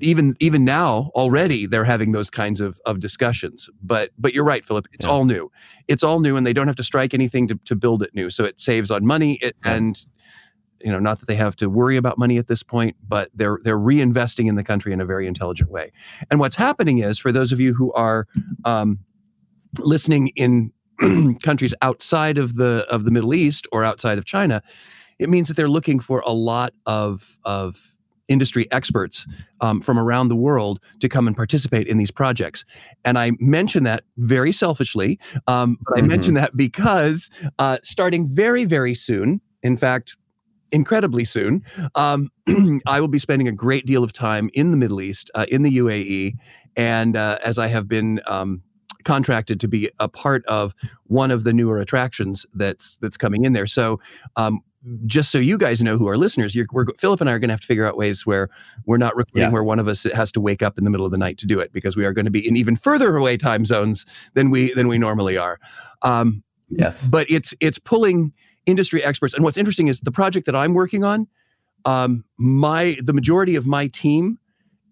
even 0.00 0.36
even 0.38 0.64
now 0.64 1.10
already 1.14 1.66
they're 1.66 1.84
having 1.84 2.12
those 2.12 2.30
kinds 2.30 2.60
of 2.60 2.80
of 2.86 3.00
discussions. 3.00 3.68
But 3.82 4.10
but 4.18 4.34
you're 4.34 4.44
right, 4.44 4.64
Philip. 4.64 4.86
It's 4.92 5.04
yeah. 5.04 5.10
all 5.10 5.24
new. 5.24 5.50
It's 5.88 6.02
all 6.02 6.20
new, 6.20 6.36
and 6.36 6.46
they 6.46 6.52
don't 6.52 6.66
have 6.66 6.76
to 6.76 6.84
strike 6.84 7.14
anything 7.14 7.48
to 7.48 7.58
to 7.64 7.76
build 7.76 8.02
it 8.02 8.14
new. 8.14 8.30
So 8.30 8.44
it 8.44 8.60
saves 8.60 8.90
on 8.90 9.04
money. 9.04 9.38
It, 9.42 9.56
yeah. 9.64 9.74
and 9.74 10.06
you 10.84 10.90
know, 10.90 10.98
not 10.98 11.20
that 11.20 11.26
they 11.26 11.36
have 11.36 11.56
to 11.56 11.68
worry 11.68 11.96
about 11.96 12.18
money 12.18 12.38
at 12.38 12.48
this 12.48 12.62
point, 12.62 12.96
but 13.06 13.30
they're 13.34 13.58
they're 13.62 13.78
reinvesting 13.78 14.48
in 14.48 14.56
the 14.56 14.64
country 14.64 14.92
in 14.92 15.00
a 15.00 15.04
very 15.04 15.26
intelligent 15.26 15.70
way. 15.70 15.92
And 16.30 16.40
what's 16.40 16.56
happening 16.56 16.98
is, 16.98 17.18
for 17.18 17.32
those 17.32 17.52
of 17.52 17.60
you 17.60 17.74
who 17.74 17.92
are 17.92 18.26
um, 18.64 18.98
listening 19.78 20.28
in 20.28 20.72
countries 21.42 21.74
outside 21.82 22.38
of 22.38 22.56
the 22.56 22.86
of 22.90 23.04
the 23.04 23.10
Middle 23.10 23.34
East 23.34 23.66
or 23.72 23.84
outside 23.84 24.18
of 24.18 24.24
China, 24.24 24.62
it 25.22 25.28
means 25.28 25.48
that 25.48 25.56
they're 25.56 25.68
looking 25.68 26.00
for 26.00 26.22
a 26.26 26.32
lot 26.32 26.74
of 26.86 27.38
of 27.44 27.92
industry 28.28 28.66
experts 28.70 29.26
um, 29.60 29.80
from 29.80 29.98
around 29.98 30.28
the 30.28 30.36
world 30.36 30.80
to 31.00 31.08
come 31.08 31.26
and 31.26 31.36
participate 31.36 31.86
in 31.86 31.98
these 31.98 32.10
projects. 32.10 32.64
And 33.04 33.18
I 33.18 33.32
mention 33.38 33.84
that 33.84 34.04
very 34.16 34.52
selfishly, 34.52 35.18
um, 35.46 35.76
but 35.84 35.96
mm-hmm. 35.96 36.04
I 36.04 36.08
mention 36.08 36.34
that 36.34 36.56
because 36.56 37.30
uh, 37.58 37.78
starting 37.82 38.26
very, 38.26 38.64
very 38.64 38.94
soon, 38.94 39.40
in 39.62 39.76
fact, 39.76 40.16
incredibly 40.70 41.24
soon, 41.24 41.62
um, 41.94 42.30
I 42.86 43.00
will 43.00 43.08
be 43.08 43.18
spending 43.18 43.48
a 43.48 43.52
great 43.52 43.86
deal 43.86 44.02
of 44.02 44.12
time 44.12 44.50
in 44.54 44.70
the 44.70 44.76
Middle 44.76 45.02
East, 45.02 45.30
uh, 45.34 45.46
in 45.48 45.62
the 45.62 45.78
UAE, 45.78 46.34
and 46.76 47.16
uh, 47.16 47.38
as 47.44 47.58
I 47.58 47.66
have 47.66 47.86
been 47.86 48.20
um, 48.26 48.62
contracted 49.04 49.60
to 49.60 49.68
be 49.68 49.90
a 49.98 50.08
part 50.08 50.44
of 50.46 50.74
one 51.04 51.30
of 51.30 51.44
the 51.44 51.52
newer 51.52 51.78
attractions 51.78 52.46
that's 52.54 52.96
that's 52.98 53.16
coming 53.16 53.44
in 53.44 53.52
there. 53.52 53.66
So 53.66 54.00
um, 54.36 54.60
just 55.06 55.30
so 55.30 55.38
you 55.38 55.58
guys 55.58 55.80
know 55.80 55.96
who 55.96 56.08
are 56.08 56.16
listeners, 56.16 56.56
we're, 56.72 56.86
Philip 56.98 57.20
and 57.20 57.30
I 57.30 57.34
are 57.34 57.38
going 57.38 57.48
to 57.48 57.52
have 57.52 57.60
to 57.60 57.66
figure 57.66 57.86
out 57.86 57.96
ways 57.96 58.26
where 58.26 58.48
we're 58.84 58.96
not 58.96 59.14
recording 59.14 59.42
yeah. 59.42 59.50
where 59.50 59.62
one 59.62 59.78
of 59.78 59.86
us 59.86 60.04
has 60.14 60.32
to 60.32 60.40
wake 60.40 60.62
up 60.62 60.76
in 60.76 60.84
the 60.84 60.90
middle 60.90 61.06
of 61.06 61.12
the 61.12 61.18
night 61.18 61.38
to 61.38 61.46
do 61.46 61.60
it 61.60 61.72
because 61.72 61.96
we 61.96 62.04
are 62.04 62.12
going 62.12 62.24
to 62.24 62.30
be 62.30 62.46
in 62.46 62.56
even 62.56 62.74
further 62.74 63.16
away 63.16 63.36
time 63.36 63.64
zones 63.64 64.04
than 64.34 64.50
we 64.50 64.72
than 64.74 64.88
we 64.88 64.98
normally 64.98 65.36
are. 65.36 65.60
Um, 66.02 66.42
yes, 66.68 67.06
but 67.06 67.30
it's 67.30 67.54
it's 67.60 67.78
pulling 67.78 68.32
industry 68.66 69.04
experts. 69.04 69.34
And 69.34 69.44
what's 69.44 69.56
interesting 69.56 69.88
is 69.88 70.00
the 70.00 70.12
project 70.12 70.46
that 70.46 70.56
I'm 70.56 70.74
working 70.74 71.04
on. 71.04 71.28
Um, 71.84 72.24
my 72.36 72.96
the 73.02 73.12
majority 73.12 73.56
of 73.56 73.66
my 73.66 73.88
team 73.88 74.38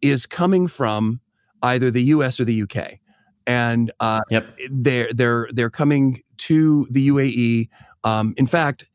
is 0.03 0.27
coming 0.27 0.67
from 0.67 1.21
either 1.63 1.91
the 1.91 2.03
U.S. 2.05 2.41
or 2.41 2.45
the 2.45 2.55
U.K. 2.55 3.01
And 3.47 3.91
uh, 4.01 4.21
yep. 4.31 4.57
they're 4.71 5.13
they're 5.13 5.49
they're 5.53 5.71
coming 5.71 6.23
to 6.39 6.87
the 6.91 7.09
UAE. 7.09 7.69
Um, 8.03 8.35
in 8.37 8.47
fact, 8.47 8.87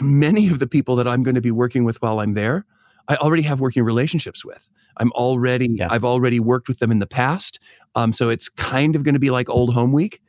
many 0.00 0.48
of 0.48 0.58
the 0.58 0.66
people 0.66 0.96
that 0.96 1.06
I'm 1.06 1.22
going 1.22 1.34
to 1.34 1.40
be 1.40 1.50
working 1.50 1.84
with 1.84 2.00
while 2.02 2.20
I'm 2.20 2.34
there, 2.34 2.64
I 3.08 3.16
already 3.16 3.42
have 3.42 3.60
working 3.60 3.84
relationships 3.84 4.44
with. 4.44 4.68
I'm 4.96 5.12
already, 5.12 5.68
yeah. 5.70 5.88
I've 5.90 6.04
already 6.04 6.40
worked 6.40 6.68
with 6.68 6.78
them 6.78 6.90
in 6.90 6.98
the 6.98 7.06
past. 7.06 7.58
Um, 7.94 8.12
so 8.12 8.28
it's 8.28 8.48
kind 8.48 8.96
of 8.96 9.04
going 9.04 9.14
to 9.14 9.20
be 9.20 9.30
like 9.30 9.48
old 9.48 9.74
home 9.74 9.92
week. 9.92 10.20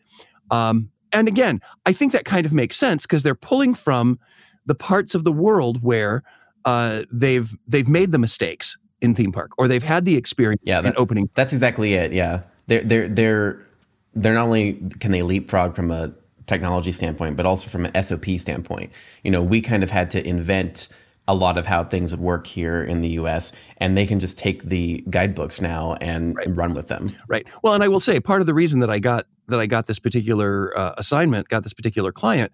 Um, 0.52 0.90
and 1.12 1.28
again, 1.28 1.62
I 1.86 1.94
think 1.94 2.12
that 2.12 2.26
kind 2.26 2.46
of 2.46 2.54
makes 2.54 2.76
sense 2.76 3.04
because 3.04 3.24
they're 3.24 3.36
pulling 3.36 3.74
from 3.74 4.20
the 4.66 4.76
parts 4.76 5.16
of 5.16 5.24
the 5.24 5.32
world 5.32 5.82
where 5.82 6.24
uh, 6.66 7.04
they've 7.12 7.56
they've 7.68 7.88
made 7.88 8.12
the 8.12 8.20
mistakes 8.20 8.78
in 9.02 9.16
theme 9.16 9.32
park 9.32 9.52
or 9.58 9.68
they've 9.68 9.84
had 9.84 10.06
the 10.06 10.18
experience 10.18 10.62
yeah, 10.66 10.82
that, 10.82 10.98
opening. 10.98 11.30
That's 11.36 11.54
exactly 11.54 11.94
it. 11.94 12.12
Yeah, 12.12 12.42
they're 12.68 12.84
they're 12.84 13.08
they're 13.08 13.66
they're 14.14 14.34
not 14.34 14.46
only 14.46 14.74
can 15.00 15.12
they 15.12 15.22
leapfrog 15.22 15.76
from 15.76 15.92
a 15.92 16.14
technology 16.48 16.92
standpoint, 16.92 17.38
but 17.38 17.46
also 17.46 17.70
from 17.70 17.86
an 17.86 18.04
SOP 18.04 18.26
standpoint. 18.38 18.92
You 19.24 19.32
know, 19.32 19.44
we 19.44 19.62
kind 19.62 19.84
of 19.84 19.92
had 19.92 20.10
to 20.12 20.28
invent 20.28 20.88
a 21.28 21.36
lot 21.36 21.58
of 21.58 21.66
how 21.66 21.84
things 21.84 22.12
would 22.12 22.22
work 22.22 22.48
here 22.48 22.82
in 22.82 23.02
the 23.02 23.10
US 23.10 23.52
and 23.78 23.98
they 23.98 24.06
can 24.06 24.20
just 24.20 24.40
take 24.40 24.64
the 24.64 25.04
guidebooks 25.10 25.60
now 25.60 25.98
and, 26.00 26.36
right. 26.38 26.56
run 26.56 26.74
with 26.74 26.88
them. 26.88 27.16
Right. 27.28 27.46
Well, 27.62 27.74
and 27.74 27.84
I 27.84 27.90
will 27.90 28.00
say 28.00 28.20
part 28.20 28.40
of 28.40 28.48
the 28.48 28.54
reason 28.54 28.80
that 28.80 28.90
I 28.90 29.00
got 29.00 29.28
that 29.50 29.60
I 29.60 29.66
got 29.66 29.88
this 29.88 30.00
particular 30.00 30.78
uh, 30.78 30.94
assignment, 30.98 31.50
got 31.50 31.64
this 31.64 31.74
particular 31.74 32.12
client 32.12 32.52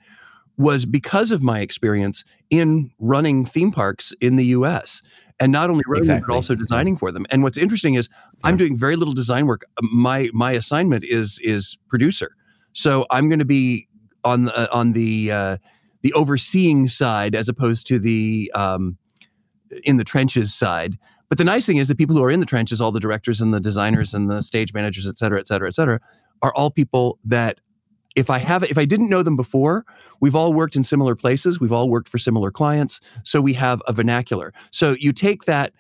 was 0.58 0.86
because 0.86 1.32
of 1.32 1.42
my 1.42 1.62
experience 1.62 2.24
in 2.52 2.92
running 3.00 3.46
theme 3.46 3.72
parks 3.72 4.14
in 4.22 4.36
the 4.36 4.46
US 4.48 5.02
and 5.40 5.52
not 5.52 5.70
only 5.70 5.84
running 5.88 6.02
exactly. 6.02 6.22
them, 6.22 6.28
but 6.28 6.36
also 6.36 6.56
designing 6.56 6.98
for 6.98 7.12
them. 7.12 7.26
And 7.32 7.42
what's 7.42 7.58
interesting 7.58 7.96
is 7.96 8.10
yeah. 8.12 8.50
I'm 8.50 8.58
doing 8.58 8.78
very 8.78 8.96
little 8.96 9.14
design 9.14 9.48
work. 9.48 9.66
My 9.82 10.30
my 10.34 10.52
assignment 10.52 11.04
is 11.04 11.40
is 11.44 11.78
producer. 11.90 12.36
So 12.74 13.06
I'm 13.10 13.30
going 13.30 13.40
to 13.40 13.46
be 13.46 13.88
on 14.24 14.46
the, 14.46 14.72
on 14.72 14.94
the 14.94 15.32
uh, 15.32 15.58
the 16.02 16.14
overseeing 16.14 16.88
side 16.88 17.36
as 17.36 17.48
opposed 17.48 17.88
to 17.88 18.00
the 18.00 18.52
um, 18.54 18.98
in 19.84 19.98
the 19.98 20.04
trenches 20.04 20.54
side. 20.54 20.98
But 21.30 21.38
the 21.38 21.44
nice 21.44 21.66
thing 21.66 21.78
is 21.78 21.88
the 21.88 21.96
people 21.96 22.16
who 22.16 22.24
are 22.24 22.30
in 22.30 22.40
the 22.40 22.46
trenches, 22.46 22.80
all 22.82 22.92
the 22.92 23.00
directors 23.00 23.42
and 23.42 23.54
the 23.54 23.60
designers 23.60 24.14
and 24.14 24.30
the 24.30 24.44
stage 24.44 24.74
managers, 24.74 25.08
et 25.08 25.18
cetera, 25.18 25.40
et 25.40 25.48
cetera, 25.48 25.68
et 25.68 25.74
cetera, 25.74 26.00
are 26.42 26.54
all 26.56 26.70
people 26.70 27.18
that 27.24 27.60
if 28.16 28.30
I 28.30 28.38
have 28.38 28.64
if 28.64 28.78
I 28.78 28.86
didn't 28.86 29.10
know 29.10 29.24
them 29.24 29.36
before, 29.36 29.86
we've 30.20 30.36
all 30.36 30.54
worked 30.54 30.76
in 30.76 30.84
similar 30.84 31.16
places, 31.16 31.60
we've 31.60 31.72
all 31.72 31.90
worked 31.90 32.10
for 32.10 32.20
similar 32.20 32.52
clients, 32.52 33.00
so 33.24 33.42
we 33.42 33.54
have 33.54 33.82
a 33.88 33.94
vernacular. 33.94 34.54
So 34.72 34.96
you 35.00 35.14
take 35.14 35.46
that 35.46 35.74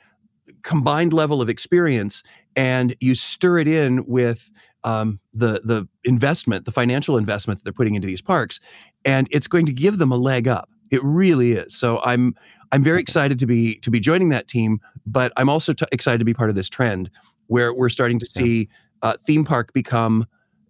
combined 0.64 1.14
level 1.14 1.42
of 1.42 1.50
experience 1.50 2.24
and 2.56 2.96
you 3.00 3.16
stir 3.16 3.60
it 3.60 3.68
in 3.68 4.06
with 4.06 4.52
um, 4.84 5.20
the 5.34 5.62
the 5.64 5.88
investment, 6.04 6.66
the 6.66 6.72
financial 6.72 7.18
investment 7.18 7.60
that 7.60 7.64
they're 7.64 7.74
putting 7.74 7.96
into 7.96 8.08
these 8.08 8.22
parks, 8.22 8.60
and 9.06 9.28
it's 9.32 9.48
going 9.48 9.66
to 9.66 9.74
give 9.74 9.98
them 9.98 10.12
a 10.12 10.18
leg 10.18 10.48
up. 10.48 10.70
It 10.92 11.04
really 11.04 11.54
is. 11.54 11.74
So 11.74 12.02
I'm 12.04 12.36
I'm 12.72 12.84
very 12.84 13.02
excited 13.02 13.40
to 13.40 13.46
be 13.46 13.76
to 13.80 13.92
be 13.92 14.00
joining 14.00 14.30
that 14.30 14.48
team, 14.48 14.80
but 15.06 15.32
I'm 15.38 15.50
also 15.50 15.74
t- 15.74 15.86
excited 15.92 16.20
to 16.20 16.26
be 16.26 16.34
part 16.34 16.50
of 16.50 16.56
this 16.56 16.70
trend 16.70 17.10
where 17.48 17.74
we're 17.74 17.90
starting 17.90 18.20
to 18.20 18.26
see 18.26 18.70
uh, 19.02 19.18
theme 19.26 19.44
park 19.46 19.74
become 19.74 20.26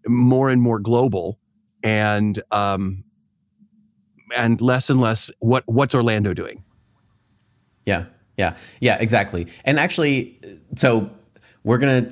more 0.07 0.49
and 0.49 0.61
more 0.61 0.79
global, 0.79 1.39
and 1.81 2.41
um, 2.51 3.03
and 4.35 4.61
less 4.61 4.89
and 4.89 5.01
less 5.01 5.31
what 5.39 5.63
what's 5.65 5.95
Orlando 5.95 6.33
doing? 6.33 6.63
Yeah, 7.85 8.05
yeah, 8.37 8.55
yeah, 8.79 8.97
exactly. 8.99 9.47
And 9.65 9.79
actually, 9.79 10.39
so 10.75 11.09
we're 11.63 11.77
gonna 11.77 12.11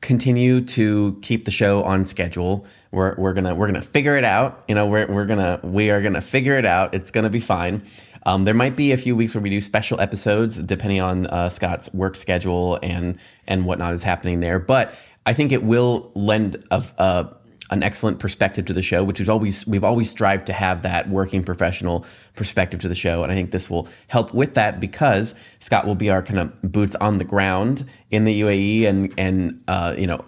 continue 0.00 0.62
to 0.62 1.18
keep 1.22 1.44
the 1.44 1.50
show 1.50 1.82
on 1.84 2.04
schedule. 2.04 2.66
We're, 2.90 3.14
we're 3.16 3.32
gonna 3.32 3.54
we're 3.54 3.66
gonna 3.66 3.82
figure 3.82 4.16
it 4.16 4.24
out. 4.24 4.64
You 4.68 4.74
know, 4.74 4.86
we're, 4.86 5.06
we're 5.06 5.26
gonna 5.26 5.60
we 5.62 5.90
are 5.90 6.02
gonna 6.02 6.20
figure 6.20 6.54
it 6.54 6.64
out. 6.64 6.94
It's 6.94 7.10
gonna 7.10 7.30
be 7.30 7.40
fine. 7.40 7.82
Um, 8.26 8.44
there 8.44 8.54
might 8.54 8.76
be 8.76 8.92
a 8.92 8.96
few 8.98 9.16
weeks 9.16 9.34
where 9.34 9.42
we 9.42 9.50
do 9.50 9.60
special 9.60 10.00
episodes 10.00 10.58
depending 10.58 11.00
on 11.00 11.26
uh, 11.26 11.48
Scott's 11.48 11.92
work 11.94 12.16
schedule 12.16 12.78
and 12.82 13.18
and 13.46 13.64
whatnot 13.64 13.94
is 13.94 14.04
happening 14.04 14.40
there. 14.40 14.58
But 14.58 14.94
I 15.26 15.32
think 15.32 15.52
it 15.52 15.62
will 15.62 16.10
lend 16.14 16.62
a, 16.70 16.84
a 16.98 17.36
an 17.70 17.82
excellent 17.82 18.18
perspective 18.18 18.64
to 18.66 18.72
the 18.72 18.82
show, 18.82 19.04
which 19.04 19.20
is 19.20 19.28
always 19.28 19.66
we've 19.66 19.84
always 19.84 20.10
strived 20.10 20.46
to 20.46 20.52
have 20.52 20.82
that 20.82 21.08
working 21.08 21.42
professional 21.42 22.04
perspective 22.34 22.80
to 22.80 22.88
the 22.88 22.94
show, 22.94 23.22
and 23.22 23.30
I 23.30 23.34
think 23.34 23.52
this 23.52 23.70
will 23.70 23.88
help 24.08 24.34
with 24.34 24.54
that 24.54 24.80
because 24.80 25.34
Scott 25.60 25.86
will 25.86 25.94
be 25.94 26.10
our 26.10 26.22
kind 26.22 26.40
of 26.40 26.62
boots 26.62 26.96
on 26.96 27.18
the 27.18 27.24
ground 27.24 27.84
in 28.10 28.24
the 28.24 28.40
UAE, 28.40 28.86
and 28.86 29.14
and 29.18 29.62
uh, 29.68 29.94
you 29.96 30.06
know 30.06 30.20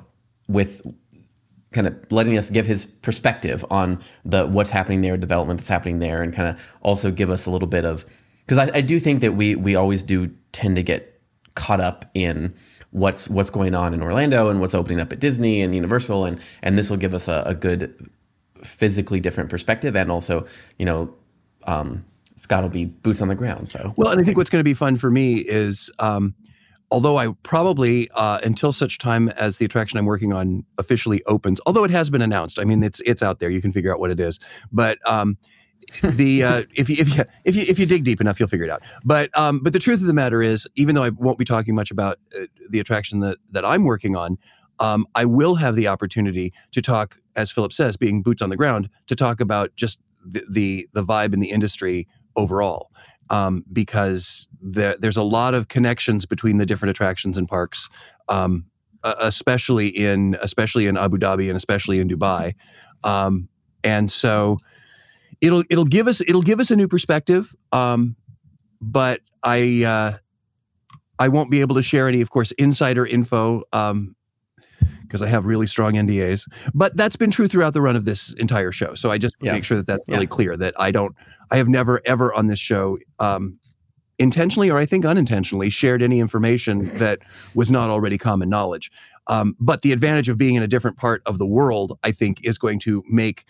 with 0.48 0.86
kind 1.72 1.86
of 1.86 1.96
letting 2.10 2.36
us 2.36 2.50
give 2.50 2.66
his 2.66 2.86
perspective 2.86 3.64
on 3.70 4.00
the 4.24 4.46
what's 4.46 4.70
happening 4.70 5.00
there, 5.00 5.16
development 5.16 5.58
that's 5.58 5.68
happening 5.68 5.98
there, 5.98 6.22
and 6.22 6.32
kind 6.32 6.48
of 6.48 6.76
also 6.82 7.10
give 7.10 7.30
us 7.30 7.46
a 7.46 7.50
little 7.50 7.68
bit 7.68 7.84
of 7.84 8.04
because 8.46 8.58
I, 8.58 8.78
I 8.78 8.80
do 8.80 9.00
think 9.00 9.20
that 9.20 9.32
we 9.32 9.56
we 9.56 9.74
always 9.74 10.02
do 10.02 10.30
tend 10.52 10.76
to 10.76 10.82
get 10.82 11.20
caught 11.54 11.80
up 11.80 12.10
in 12.14 12.54
what's 12.92 13.28
what's 13.28 13.50
going 13.50 13.74
on 13.74 13.92
in 13.92 14.02
Orlando 14.02 14.48
and 14.48 14.60
what's 14.60 14.74
opening 14.74 15.00
up 15.00 15.12
at 15.12 15.18
Disney 15.18 15.60
and 15.60 15.74
Universal, 15.74 16.24
and 16.24 16.40
and 16.62 16.78
this 16.78 16.88
will 16.88 16.96
give 16.96 17.14
us 17.14 17.26
a, 17.26 17.42
a 17.44 17.54
good 17.54 18.08
physically 18.62 19.18
different 19.18 19.50
perspective, 19.50 19.96
and 19.96 20.10
also 20.10 20.46
you 20.78 20.86
know. 20.86 21.12
Um, 21.66 22.04
Scott 22.36 22.64
will 22.64 22.70
be 22.70 22.86
boots 22.86 23.22
on 23.22 23.28
the 23.28 23.36
ground. 23.36 23.68
So 23.68 23.94
well, 23.96 24.10
and 24.10 24.20
I 24.20 24.24
think 24.24 24.36
what's 24.36 24.50
going 24.50 24.58
to 24.58 24.64
be 24.64 24.74
fun 24.74 24.96
for 24.96 25.12
me 25.12 25.36
is, 25.36 25.92
um, 26.00 26.34
although 26.90 27.16
I 27.16 27.28
probably 27.44 28.10
uh, 28.14 28.40
until 28.42 28.72
such 28.72 28.98
time 28.98 29.28
as 29.30 29.58
the 29.58 29.64
attraction 29.64 29.96
I'm 29.96 30.06
working 30.06 30.32
on 30.32 30.64
officially 30.76 31.22
opens, 31.26 31.60
although 31.66 31.84
it 31.84 31.92
has 31.92 32.10
been 32.10 32.22
announced. 32.22 32.58
I 32.58 32.64
mean, 32.64 32.82
it's 32.82 33.00
it's 33.02 33.22
out 33.22 33.38
there. 33.38 33.48
You 33.48 33.62
can 33.62 33.72
figure 33.72 33.92
out 33.92 34.00
what 34.00 34.10
it 34.10 34.18
is. 34.18 34.40
But 34.72 34.98
um, 35.08 35.38
the 36.02 36.44
uh, 36.44 36.62
if 36.74 36.88
you 36.88 36.96
if 36.98 37.16
you 37.16 37.24
if 37.44 37.56
you 37.56 37.64
if 37.68 37.78
you 37.78 37.86
dig 37.86 38.04
deep 38.04 38.20
enough, 38.20 38.38
you'll 38.38 38.48
figure 38.48 38.64
it 38.64 38.70
out. 38.70 38.82
But 39.04 39.36
um, 39.38 39.60
but 39.60 39.72
the 39.72 39.78
truth 39.78 40.00
of 40.00 40.06
the 40.06 40.14
matter 40.14 40.42
is, 40.42 40.68
even 40.76 40.94
though 40.94 41.04
I 41.04 41.10
won't 41.10 41.38
be 41.38 41.44
talking 41.44 41.74
much 41.74 41.90
about 41.90 42.18
uh, 42.38 42.44
the 42.70 42.80
attraction 42.80 43.20
that 43.20 43.38
that 43.50 43.64
I'm 43.64 43.84
working 43.84 44.16
on, 44.16 44.38
um, 44.78 45.06
I 45.14 45.24
will 45.24 45.56
have 45.56 45.76
the 45.76 45.88
opportunity 45.88 46.52
to 46.72 46.82
talk, 46.82 47.18
as 47.36 47.50
Philip 47.50 47.72
says, 47.72 47.96
being 47.96 48.22
boots 48.22 48.42
on 48.42 48.50
the 48.50 48.56
ground, 48.56 48.88
to 49.06 49.16
talk 49.16 49.40
about 49.40 49.74
just 49.76 49.98
the 50.24 50.44
the, 50.50 50.88
the 50.92 51.04
vibe 51.04 51.34
in 51.34 51.40
the 51.40 51.50
industry 51.50 52.06
overall. 52.36 52.90
Um, 53.30 53.64
because 53.72 54.46
there, 54.60 54.96
there's 54.98 55.16
a 55.16 55.22
lot 55.22 55.54
of 55.54 55.68
connections 55.68 56.26
between 56.26 56.58
the 56.58 56.66
different 56.66 56.90
attractions 56.90 57.38
and 57.38 57.48
parks, 57.48 57.88
um, 58.28 58.66
especially 59.02 59.88
in 59.88 60.36
especially 60.42 60.86
in 60.86 60.98
Abu 60.98 61.16
Dhabi 61.16 61.48
and 61.48 61.56
especially 61.56 61.98
in 61.98 62.08
Dubai, 62.08 62.54
um, 63.04 63.48
and 63.84 64.10
so 64.10 64.58
it'll 65.42 65.64
it'll 65.68 65.84
give 65.84 66.08
us 66.08 66.22
it'll 66.22 66.42
give 66.42 66.60
us 66.60 66.70
a 66.70 66.76
new 66.76 66.88
perspective. 66.88 67.54
Um, 67.72 68.16
but 68.80 69.20
I 69.42 69.84
uh, 69.84 70.18
I 71.18 71.28
won't 71.28 71.50
be 71.50 71.60
able 71.60 71.74
to 71.74 71.82
share 71.82 72.08
any, 72.08 72.20
of 72.22 72.30
course, 72.30 72.52
insider 72.52 73.04
info. 73.04 73.62
Um, 73.72 74.16
because 75.02 75.20
I 75.20 75.26
have 75.28 75.44
really 75.44 75.66
strong 75.66 75.92
NDAs. 75.92 76.50
But 76.72 76.96
that's 76.96 77.16
been 77.16 77.30
true 77.30 77.46
throughout 77.46 77.74
the 77.74 77.82
run 77.82 77.96
of 77.96 78.06
this 78.06 78.32
entire 78.38 78.72
show. 78.72 78.94
So 78.94 79.10
I 79.10 79.18
just 79.18 79.36
Yeah. 79.42 79.52
make 79.52 79.62
sure 79.62 79.76
that 79.76 79.86
that's 79.86 80.08
really 80.08 80.22
Yeah. 80.24 80.28
clear 80.28 80.56
that 80.56 80.72
I 80.78 80.90
don't, 80.90 81.14
I 81.50 81.58
have 81.58 81.68
never 81.68 82.00
ever 82.06 82.32
on 82.32 82.46
this 82.46 82.58
show, 82.58 82.96
um, 83.18 83.58
intentionally 84.18 84.70
or 84.70 84.78
I 84.78 84.86
think 84.86 85.04
unintentionally, 85.04 85.68
shared 85.68 86.02
any 86.02 86.18
information 86.18 86.90
that 86.96 87.18
was 87.54 87.70
not 87.70 87.90
already 87.90 88.16
common 88.16 88.48
knowledge. 88.48 88.90
Um, 89.26 89.54
but 89.60 89.82
the 89.82 89.92
advantage 89.92 90.30
of 90.30 90.38
being 90.38 90.54
in 90.54 90.62
a 90.62 90.66
different 90.68 90.96
part 90.96 91.20
of 91.26 91.38
the 91.38 91.46
world, 91.46 91.98
I 92.02 92.10
think, 92.10 92.38
is 92.42 92.56
going 92.56 92.78
to 92.80 93.02
make 93.06 93.44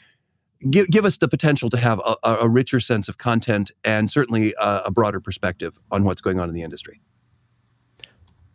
give, 0.70 0.88
give 0.88 1.04
us 1.04 1.16
the 1.18 1.28
potential 1.28 1.70
to 1.70 1.76
have 1.76 2.00
a, 2.04 2.16
a 2.22 2.34
a 2.42 2.48
richer 2.48 2.80
sense 2.80 3.08
of 3.08 3.18
content 3.18 3.70
and 3.84 4.10
certainly 4.10 4.54
a, 4.58 4.82
a 4.86 4.90
broader 4.90 5.20
perspective 5.20 5.78
on 5.90 6.04
what's 6.04 6.20
going 6.20 6.38
on 6.38 6.48
in 6.48 6.54
the 6.54 6.62
industry. 6.62 7.00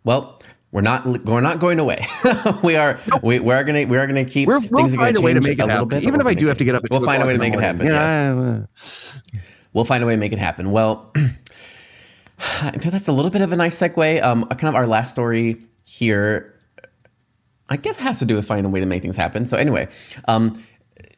Well, 0.04 0.42
we're 0.72 0.82
not 0.82 1.06
we're 1.26 1.42
not 1.42 1.60
going 1.60 1.80
away. 1.80 2.06
we 2.64 2.76
are 2.76 3.00
we, 3.24 3.40
we 3.40 3.54
are 3.54 3.64
gonna 3.64 3.86
we 3.86 3.98
are 3.98 4.06
gonna 4.08 4.26
keep 4.26 4.48
We're, 4.48 4.60
things 4.60 4.72
we'll 4.72 4.84
are 4.84 4.90
gonna 4.90 5.06
find 5.06 5.18
a 5.18 5.22
way 5.22 5.34
to 5.34 5.42
make 5.42 5.60
it 5.60 5.62
a 5.62 5.66
little 5.66 5.78
happen, 5.78 5.88
bit. 5.90 6.04
even 6.04 6.20
if 6.20 6.28
I 6.28 6.34
do 6.34 6.48
have 6.48 6.58
to 6.58 6.66
get 6.66 6.76
up. 6.76 6.84
We'll 6.90 7.04
find 7.04 7.24
a 7.24 7.26
way 7.26 7.34
to 7.34 7.40
make 7.40 7.54
it 7.54 7.60
happen. 7.60 7.88
morning. 7.88 8.68
yes. 8.76 9.22
We'll 9.74 9.86
find 9.86 10.04
a 10.04 10.08
way 10.08 10.14
to 10.14 10.20
make 10.20 10.34
it 10.34 10.40
happen. 10.40 10.72
Well, 10.72 11.14
that's 12.62 13.08
a 13.08 13.12
little 13.12 13.32
bit 13.32 13.42
of 13.42 13.52
a 13.52 13.56
nice 13.56 13.80
segue. 13.80 14.24
Um, 14.24 14.46
kind 14.46 14.70
of 14.70 14.76
our 14.76 14.88
last 14.88 15.12
story 15.12 15.58
here, 15.86 16.58
I 17.70 17.78
guess, 17.78 18.00
has 18.02 18.20
to 18.20 18.26
do 18.26 18.36
with 18.36 18.46
finding 18.46 18.66
a 18.66 18.70
way 18.70 18.80
to 18.80 18.86
make 18.86 19.02
things 19.02 19.16
happen. 19.18 19.46
So 19.46 19.58
anyway, 19.58 19.88
um, 20.28 20.62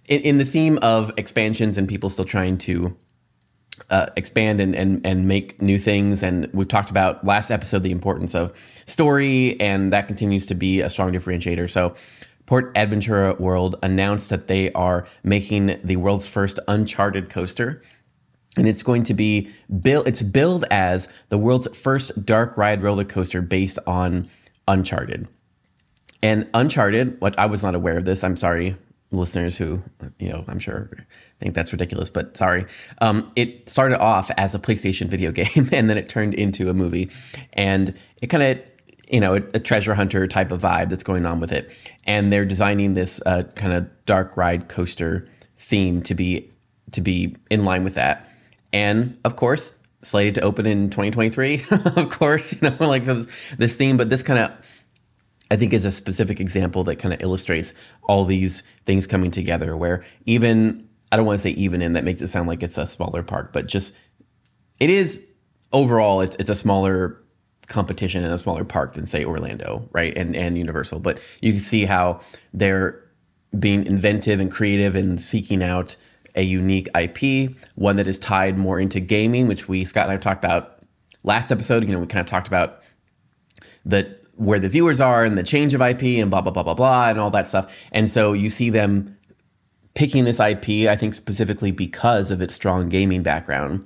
in, 0.10 0.22
in 0.22 0.38
the 0.38 0.46
theme 0.46 0.78
of 0.82 1.12
expansions 1.16 1.78
and 1.78 1.88
people 1.88 2.10
still 2.10 2.26
trying 2.26 2.58
to 2.60 2.98
uh, 3.90 4.08
expand 4.18 4.60
and, 4.60 4.76
and 4.76 5.06
and 5.06 5.28
make 5.28 5.62
new 5.62 5.80
things, 5.80 6.22
and 6.22 6.50
we've 6.54 6.68
talked 6.68 6.90
about 6.90 7.24
last 7.24 7.50
episode 7.50 7.84
the 7.84 7.92
importance 7.92 8.36
of 8.36 8.52
story, 8.86 9.60
and 9.62 9.94
that 9.94 10.08
continues 10.08 10.46
to 10.48 10.56
be 10.56 10.82
a 10.82 10.90
strong 10.90 11.14
differentiator. 11.14 11.70
So. 11.70 11.96
PortAventura 12.46 13.40
World 13.40 13.76
announced 13.84 14.32
that 14.32 14.48
they 14.48 14.72
are 14.74 15.06
making 15.24 15.80
the 15.84 15.98
world's 15.98 16.28
first 16.28 16.60
Uncharted 16.68 17.30
coaster 17.30 17.84
and 18.58 18.68
it's 18.68 18.84
going 18.84 19.04
to 19.04 19.14
be 19.14 19.50
built 19.82 20.08
it's 20.08 20.22
billed 20.22 20.66
as 20.72 21.08
the 21.30 21.38
world's 21.38 21.68
first 21.78 22.26
dark 22.26 22.58
ride 22.58 22.82
roller 22.82 23.04
coaster 23.04 23.42
based 23.42 23.78
on 23.86 24.28
uncharted 24.68 25.28
and 26.24 26.50
uncharted 26.56 27.22
what 27.22 27.38
i 27.38 27.46
was 27.46 27.64
not 27.64 27.76
aware 27.76 27.98
of 27.98 28.06
this 28.06 28.24
i'm 28.24 28.36
sorry 28.36 28.76
listeners 29.12 29.58
who 29.58 29.82
you 30.20 30.30
know 30.30 30.44
i'm 30.48 30.60
sure 30.60 30.88
think 31.40 31.56
that's 31.56 31.72
ridiculous 31.72 32.10
but 32.10 32.38
sorry. 32.38 32.66
Um, 33.02 33.32
it 33.36 33.70
started 33.70 34.00
off 34.00 34.30
as 34.38 34.54
a 34.56 34.60
playstation 34.60 35.08
video 35.08 35.32
game 35.40 35.70
and 35.72 35.90
then 35.90 35.98
it 35.98 36.10
turned 36.10 36.34
into 36.34 36.70
a 36.70 36.74
movie. 36.74 37.10
And 37.54 37.98
it 38.22 38.28
kind 38.28 38.44
of 38.44 38.60
you 39.12 39.20
know 39.20 39.36
a, 39.36 39.42
a 39.56 39.60
treasure 39.60 39.96
hunter 39.96 40.28
type 40.28 40.52
of 40.52 40.62
vibe 40.62 40.90
that's 40.90 41.04
going 41.04 41.26
on 41.26 41.40
with 41.40 41.52
it. 41.52 41.72
And 42.06 42.32
they're 42.32 42.46
designing 42.46 42.94
this 42.94 43.22
uh, 43.26 43.44
kind 43.56 43.74
of 43.74 43.90
dark 44.06 44.38
ride 44.38 44.70
coaster 44.70 45.28
theme 45.58 46.02
to 46.04 46.16
be 46.16 46.50
to 46.92 47.02
be 47.02 47.36
in 47.50 47.66
line 47.66 47.84
with 47.84 47.96
that. 47.96 48.28
And 48.72 49.18
of 49.26 49.36
course 49.36 49.76
slated 50.02 50.36
to 50.36 50.42
open 50.42 50.66
in 50.66 50.90
2023 50.90 51.62
of 51.98 52.08
course 52.10 52.54
you 52.54 52.70
know 52.70 52.78
like 52.88 53.04
this, 53.04 53.54
this 53.58 53.76
theme 53.76 53.98
but 53.98 54.10
this 54.10 54.24
kind 54.24 54.40
of 54.40 54.52
i 55.52 55.56
think 55.56 55.74
is 55.74 55.86
a 55.86 55.92
specific 55.92 56.40
example 56.40 56.84
that 56.84 56.98
kind 56.98 57.14
of 57.14 57.22
illustrates 57.22 57.74
all 58.04 58.26
these 58.26 58.62
things 58.86 59.08
coming 59.08 59.32
together 59.32 59.76
where 59.76 60.04
even 60.26 60.88
i 61.12 61.18
don't 61.18 61.26
want 61.26 61.38
to 61.38 61.42
say 61.42 61.52
even 61.52 61.82
in 61.82 61.94
that 61.94 62.04
makes 62.04 62.22
it 62.22 62.28
sound 62.28 62.48
like 62.48 62.64
it's 62.64 62.78
a 62.78 62.86
smaller 62.86 63.24
park 63.24 63.54
but 63.54 63.68
just 63.68 63.96
it 64.80 64.90
is 64.90 65.26
overall 65.72 66.22
it's, 66.22 66.36
it's 66.38 66.50
a 66.50 66.56
smaller 66.56 67.22
competition 67.68 68.24
and 68.24 68.34
a 68.34 68.38
smaller 68.38 68.66
park 68.66 68.94
than 68.94 69.06
say 69.06 69.24
orlando 69.24 69.88
right 69.92 70.18
and 70.18 70.36
and 70.36 70.58
universal 70.58 71.00
but 71.00 71.22
you 71.42 71.52
can 71.52 71.60
see 71.60 71.86
how 71.86 72.20
they're 72.54 73.04
being 73.58 73.86
inventive 73.86 74.40
and 74.40 74.52
creative 74.52 74.96
and 74.96 75.20
seeking 75.20 75.64
out 75.64 75.96
a 76.36 76.42
unique 76.42 76.88
ip 76.98 77.56
one 77.76 77.96
that 77.96 78.08
is 78.08 78.18
tied 78.20 78.58
more 78.58 78.80
into 78.80 79.00
gaming 79.00 79.48
which 79.48 79.68
we 79.68 79.86
scott 79.86 80.06
and 80.06 80.14
i 80.14 80.18
talked 80.18 80.44
about 80.44 80.80
last 81.24 81.52
episode 81.52 81.84
you 81.86 81.94
know 81.94 82.00
we 82.00 82.08
kind 82.08 82.22
of 82.22 82.26
talked 82.26 82.48
about 82.48 82.82
the 83.86 84.19
where 84.40 84.60
the 84.60 84.70
viewers 84.70 85.00
are 85.00 85.24
and 85.24 85.38
the 85.38 85.44
change 85.44 85.74
of 85.74 85.82
ip 85.82 86.02
and 86.02 86.32
blah 86.32 86.42
blah 86.42 86.52
blah 86.52 86.64
blah 86.64 86.74
blah 86.74 87.10
and 87.10 87.20
all 87.20 87.30
that 87.30 87.48
stuff 87.48 87.88
and 87.92 88.10
so 88.10 88.34
you 88.34 88.50
see 88.50 88.70
them 88.70 89.16
picking 90.00 90.24
this 90.24 90.40
IP, 90.40 90.88
I 90.88 90.96
think 90.96 91.14
specifically 91.14 91.72
because 91.72 92.32
of 92.32 92.42
its 92.42 92.54
strong 92.54 92.88
gaming 92.88 93.22
background 93.22 93.86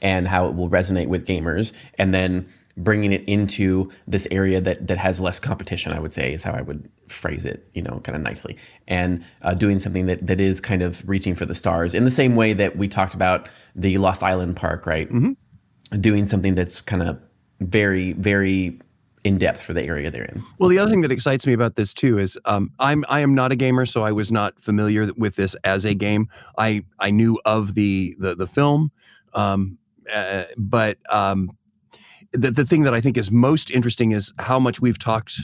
and 0.00 0.28
how 0.28 0.46
it 0.46 0.54
will 0.54 0.68
resonate 0.68 1.06
with 1.06 1.26
gamers, 1.26 1.72
and 1.98 2.12
then 2.12 2.46
bringing 2.76 3.12
it 3.12 3.26
into 3.28 3.90
this 4.06 4.26
area 4.30 4.60
that 4.60 4.86
that 4.88 4.98
has 4.98 5.22
less 5.22 5.40
competition. 5.40 5.92
I 5.92 6.00
would 6.00 6.12
say 6.12 6.34
is 6.34 6.42
how 6.42 6.52
I 6.52 6.60
would 6.60 6.90
phrase 7.08 7.46
it, 7.46 7.66
you 7.72 7.80
know, 7.80 8.00
kind 8.00 8.14
of 8.14 8.22
nicely, 8.22 8.58
and 8.88 9.24
uh, 9.40 9.54
doing 9.54 9.78
something 9.78 10.04
that 10.06 10.26
that 10.26 10.40
is 10.40 10.60
kind 10.60 10.82
of 10.82 11.08
reaching 11.08 11.34
for 11.34 11.46
the 11.46 11.54
stars 11.54 11.94
in 11.94 12.04
the 12.04 12.10
same 12.10 12.36
way 12.36 12.52
that 12.52 12.76
we 12.76 12.86
talked 12.86 13.14
about 13.14 13.48
the 13.74 13.96
Lost 13.96 14.22
Island 14.22 14.56
Park, 14.56 14.86
right? 14.86 15.08
Doing 15.98 16.26
something 16.26 16.54
that's 16.54 16.82
kind 16.82 17.02
of 17.02 17.18
very 17.60 18.12
very 18.12 18.80
in 19.24 19.38
depth 19.38 19.62
for 19.62 19.72
the 19.72 19.82
area 19.82 20.10
they're 20.10 20.26
in. 20.26 20.44
Well, 20.58 20.68
the 20.68 20.78
other 20.78 20.90
thing 20.90 21.00
that 21.00 21.10
excites 21.10 21.46
me 21.46 21.54
about 21.54 21.76
this 21.76 21.92
too 21.94 22.18
is 22.18 22.38
um, 22.44 22.70
I'm 22.78 23.04
I 23.08 23.20
am 23.20 23.34
not 23.34 23.50
a 23.52 23.56
gamer, 23.56 23.86
so 23.86 24.02
I 24.02 24.12
was 24.12 24.30
not 24.30 24.60
familiar 24.60 25.10
with 25.16 25.36
this 25.36 25.56
as 25.64 25.84
a 25.84 25.94
game. 25.94 26.28
I 26.58 26.84
I 27.00 27.10
knew 27.10 27.40
of 27.44 27.74
the 27.74 28.14
the 28.18 28.34
the 28.34 28.46
film, 28.46 28.92
um, 29.32 29.78
uh, 30.12 30.44
but 30.58 30.98
um, 31.08 31.56
the 32.32 32.50
the 32.50 32.66
thing 32.66 32.82
that 32.82 32.94
I 32.94 33.00
think 33.00 33.16
is 33.16 33.30
most 33.30 33.70
interesting 33.70 34.12
is 34.12 34.32
how 34.38 34.58
much 34.58 34.80
we've 34.80 34.98
talked 34.98 35.40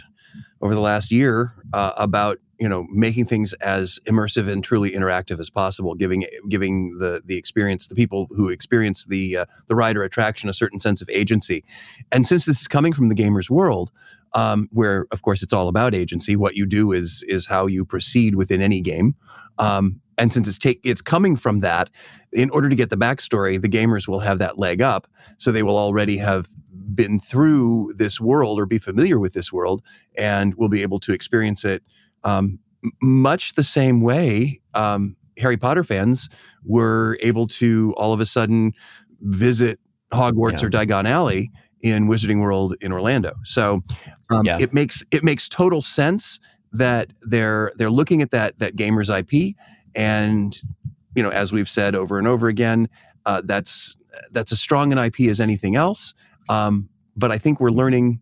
over 0.60 0.74
the 0.74 0.80
last 0.80 1.10
year 1.10 1.54
uh, 1.72 1.92
about 1.96 2.38
you 2.58 2.68
know 2.68 2.86
making 2.92 3.24
things 3.24 3.52
as 3.54 3.98
immersive 4.06 4.48
and 4.48 4.62
truly 4.62 4.90
interactive 4.90 5.40
as 5.40 5.50
possible, 5.50 5.94
giving 5.94 6.24
giving 6.48 6.98
the 6.98 7.22
the 7.24 7.36
experience 7.36 7.88
the 7.88 7.94
people 7.94 8.28
who 8.30 8.48
experience 8.48 9.06
the 9.06 9.38
uh, 9.38 9.44
the 9.66 9.74
ride 9.74 9.96
or 9.96 10.02
attraction 10.02 10.48
a 10.48 10.54
certain 10.54 10.78
sense 10.78 11.00
of 11.00 11.08
agency. 11.10 11.64
And 12.12 12.26
since 12.26 12.44
this 12.44 12.60
is 12.60 12.68
coming 12.68 12.92
from 12.92 13.08
the 13.08 13.14
gamer's 13.14 13.50
world, 13.50 13.90
um, 14.34 14.68
where 14.72 15.06
of 15.10 15.22
course 15.22 15.42
it's 15.42 15.52
all 15.52 15.68
about 15.68 15.94
agency, 15.94 16.36
what 16.36 16.54
you 16.54 16.66
do 16.66 16.92
is 16.92 17.24
is 17.26 17.46
how 17.46 17.66
you 17.66 17.84
proceed 17.84 18.34
within 18.34 18.60
any 18.60 18.80
game. 18.80 19.14
Um, 19.58 20.00
and 20.18 20.32
since 20.32 20.46
it's 20.46 20.58
take 20.58 20.80
it's 20.84 21.00
coming 21.02 21.36
from 21.36 21.60
that, 21.60 21.88
in 22.32 22.50
order 22.50 22.68
to 22.68 22.76
get 22.76 22.90
the 22.90 22.96
backstory, 22.96 23.60
the 23.60 23.68
gamers 23.68 24.06
will 24.06 24.20
have 24.20 24.38
that 24.38 24.58
leg 24.58 24.82
up, 24.82 25.08
so 25.38 25.50
they 25.50 25.62
will 25.62 25.78
already 25.78 26.18
have 26.18 26.46
been 26.94 27.20
through 27.20 27.92
this 27.96 28.20
world 28.20 28.58
or 28.58 28.66
be 28.66 28.78
familiar 28.78 29.18
with 29.18 29.32
this 29.34 29.52
world, 29.52 29.82
and 30.16 30.54
will 30.54 30.68
be 30.68 30.82
able 30.82 30.98
to 31.00 31.12
experience 31.12 31.64
it 31.64 31.82
um, 32.24 32.58
much 33.02 33.54
the 33.54 33.64
same 33.64 34.00
way 34.00 34.60
um, 34.74 35.16
Harry 35.38 35.56
Potter 35.56 35.84
fans 35.84 36.28
were 36.64 37.18
able 37.20 37.46
to 37.48 37.94
all 37.96 38.12
of 38.12 38.20
a 38.20 38.26
sudden 38.26 38.72
visit 39.22 39.78
Hogwarts 40.12 40.60
Yeah. 40.60 40.66
or 40.66 40.70
Diagon 40.70 41.08
Alley 41.08 41.50
in 41.82 42.08
Wizarding 42.08 42.40
World 42.42 42.74
in 42.80 42.92
Orlando. 42.92 43.32
So 43.44 43.82
um, 44.30 44.44
Yeah. 44.44 44.58
it 44.60 44.72
makes 44.74 45.02
it 45.10 45.22
makes 45.24 45.48
total 45.48 45.80
sense 45.80 46.40
that 46.72 47.12
they're 47.22 47.72
they're 47.76 47.90
looking 47.90 48.22
at 48.22 48.30
that 48.32 48.58
that 48.58 48.76
gamer's 48.76 49.08
IP, 49.10 49.54
and 49.94 50.58
you 51.14 51.22
know 51.22 51.30
as 51.30 51.52
we've 51.52 51.68
said 51.68 51.94
over 51.94 52.18
and 52.18 52.26
over 52.28 52.48
again, 52.48 52.88
uh, 53.26 53.42
that's 53.44 53.96
that's 54.30 54.52
as 54.52 54.60
strong 54.60 54.92
an 54.92 54.98
IP 54.98 55.20
as 55.22 55.40
anything 55.40 55.74
else. 55.76 56.14
Um, 56.50 56.88
but 57.16 57.30
I 57.30 57.38
think 57.38 57.60
we're 57.60 57.70
learning 57.70 58.20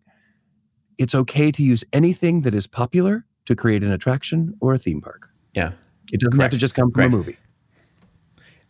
it's 0.97 1.15
okay 1.15 1.51
to 1.51 1.63
use 1.63 1.83
anything 1.93 2.41
that 2.41 2.53
is 2.53 2.67
popular 2.67 3.25
to 3.45 3.55
create 3.55 3.83
an 3.83 3.91
attraction 3.91 4.55
or 4.59 4.73
a 4.73 4.77
theme 4.77 5.01
park. 5.01 5.29
Yeah. 5.55 5.71
It 6.11 6.19
doesn't 6.19 6.39
have 6.39 6.51
to 6.51 6.57
just 6.57 6.75
come 6.75 6.91
from 6.91 6.93
Correct. 6.93 7.13
a 7.13 7.17
movie. 7.17 7.37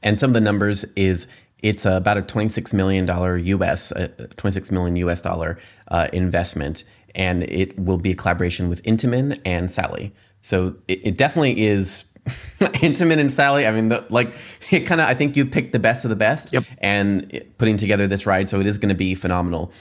And 0.02 0.19
some 0.19 0.30
of 0.30 0.34
the 0.34 0.41
numbers 0.41 0.86
is 0.95 1.28
it's 1.62 1.86
about 1.86 2.17
a 2.17 2.22
$26 2.22 2.74
million 2.74 3.06
US, 3.08 3.91
uh, 3.91 4.08
26 4.38 4.72
million 4.72 4.95
US 4.95 5.22
dollar 5.22 5.58
uh, 5.89 6.08
investment, 6.13 6.86
and 7.15 7.43
it 7.43 7.78
will 7.78 7.98
be 7.98 8.12
a 8.12 8.15
collaboration 8.15 8.69
with 8.69 8.82
Intamin 8.84 9.38
and 9.43 9.69
Sally. 9.69 10.13
So 10.41 10.76
it, 10.88 11.08
it 11.08 11.17
definitely 11.17 11.65
is 11.65 12.06
Intamin 12.60 13.20
and 13.20 13.32
Sally. 13.32 13.65
I 13.68 13.72
mean, 13.72 13.89
the, 13.89 14.06
like 14.10 14.34
it 14.72 14.82
kind 14.82 15.02
of, 15.02 15.08
I 15.08 15.13
think 15.13 15.36
you 15.38 15.46
picked 15.46 15.72
the 15.72 15.80
best 15.80 16.06
of 16.06 16.10
the 16.10 16.15
best 16.15 16.54
Yep. 16.54 16.63
and 16.80 17.34
it- 17.34 17.58
putting 17.58 17.78
together 17.78 18.08
this 18.08 18.26
ride. 18.26 18.48
So 18.48 18.60
it 18.60 18.65
is 18.68 18.78
going 18.78 18.89
to 18.89 18.96
be 18.96 19.15
phenomenal. 19.15 19.72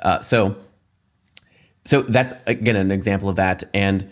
Uh, 0.00 0.20
so, 0.20 0.56
so 1.84 2.02
that's 2.02 2.32
again 2.46 2.76
an 2.76 2.90
example 2.90 3.28
of 3.28 3.36
that. 3.36 3.64
And 3.74 4.10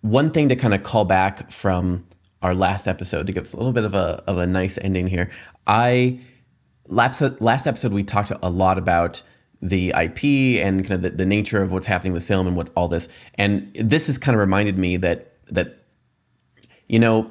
one 0.00 0.30
thing 0.30 0.48
to 0.48 0.56
kind 0.56 0.74
of 0.74 0.82
call 0.82 1.04
back 1.04 1.50
from 1.50 2.04
our 2.42 2.54
last 2.54 2.88
episode 2.88 3.26
to 3.28 3.32
give 3.32 3.44
us 3.44 3.52
a 3.52 3.56
little 3.56 3.72
bit 3.72 3.84
of 3.84 3.94
a 3.94 4.22
of 4.26 4.38
a 4.38 4.46
nice 4.46 4.76
ending 4.78 5.06
here. 5.06 5.30
I 5.66 6.18
last 6.88 7.22
last 7.40 7.66
episode 7.66 7.92
we 7.92 8.02
talked 8.02 8.32
a 8.42 8.50
lot 8.50 8.78
about 8.78 9.22
the 9.60 9.90
IP 9.96 10.24
and 10.60 10.82
kind 10.82 10.92
of 10.92 11.02
the, 11.02 11.10
the 11.10 11.26
nature 11.26 11.62
of 11.62 11.70
what's 11.70 11.86
happening 11.86 12.12
with 12.12 12.24
film 12.24 12.48
and 12.48 12.56
what 12.56 12.70
all 12.74 12.88
this. 12.88 13.08
And 13.36 13.72
this 13.74 14.08
has 14.08 14.18
kind 14.18 14.34
of 14.34 14.40
reminded 14.40 14.76
me 14.76 14.96
that 14.98 15.32
that 15.46 15.81
you 16.92 17.00
know 17.00 17.28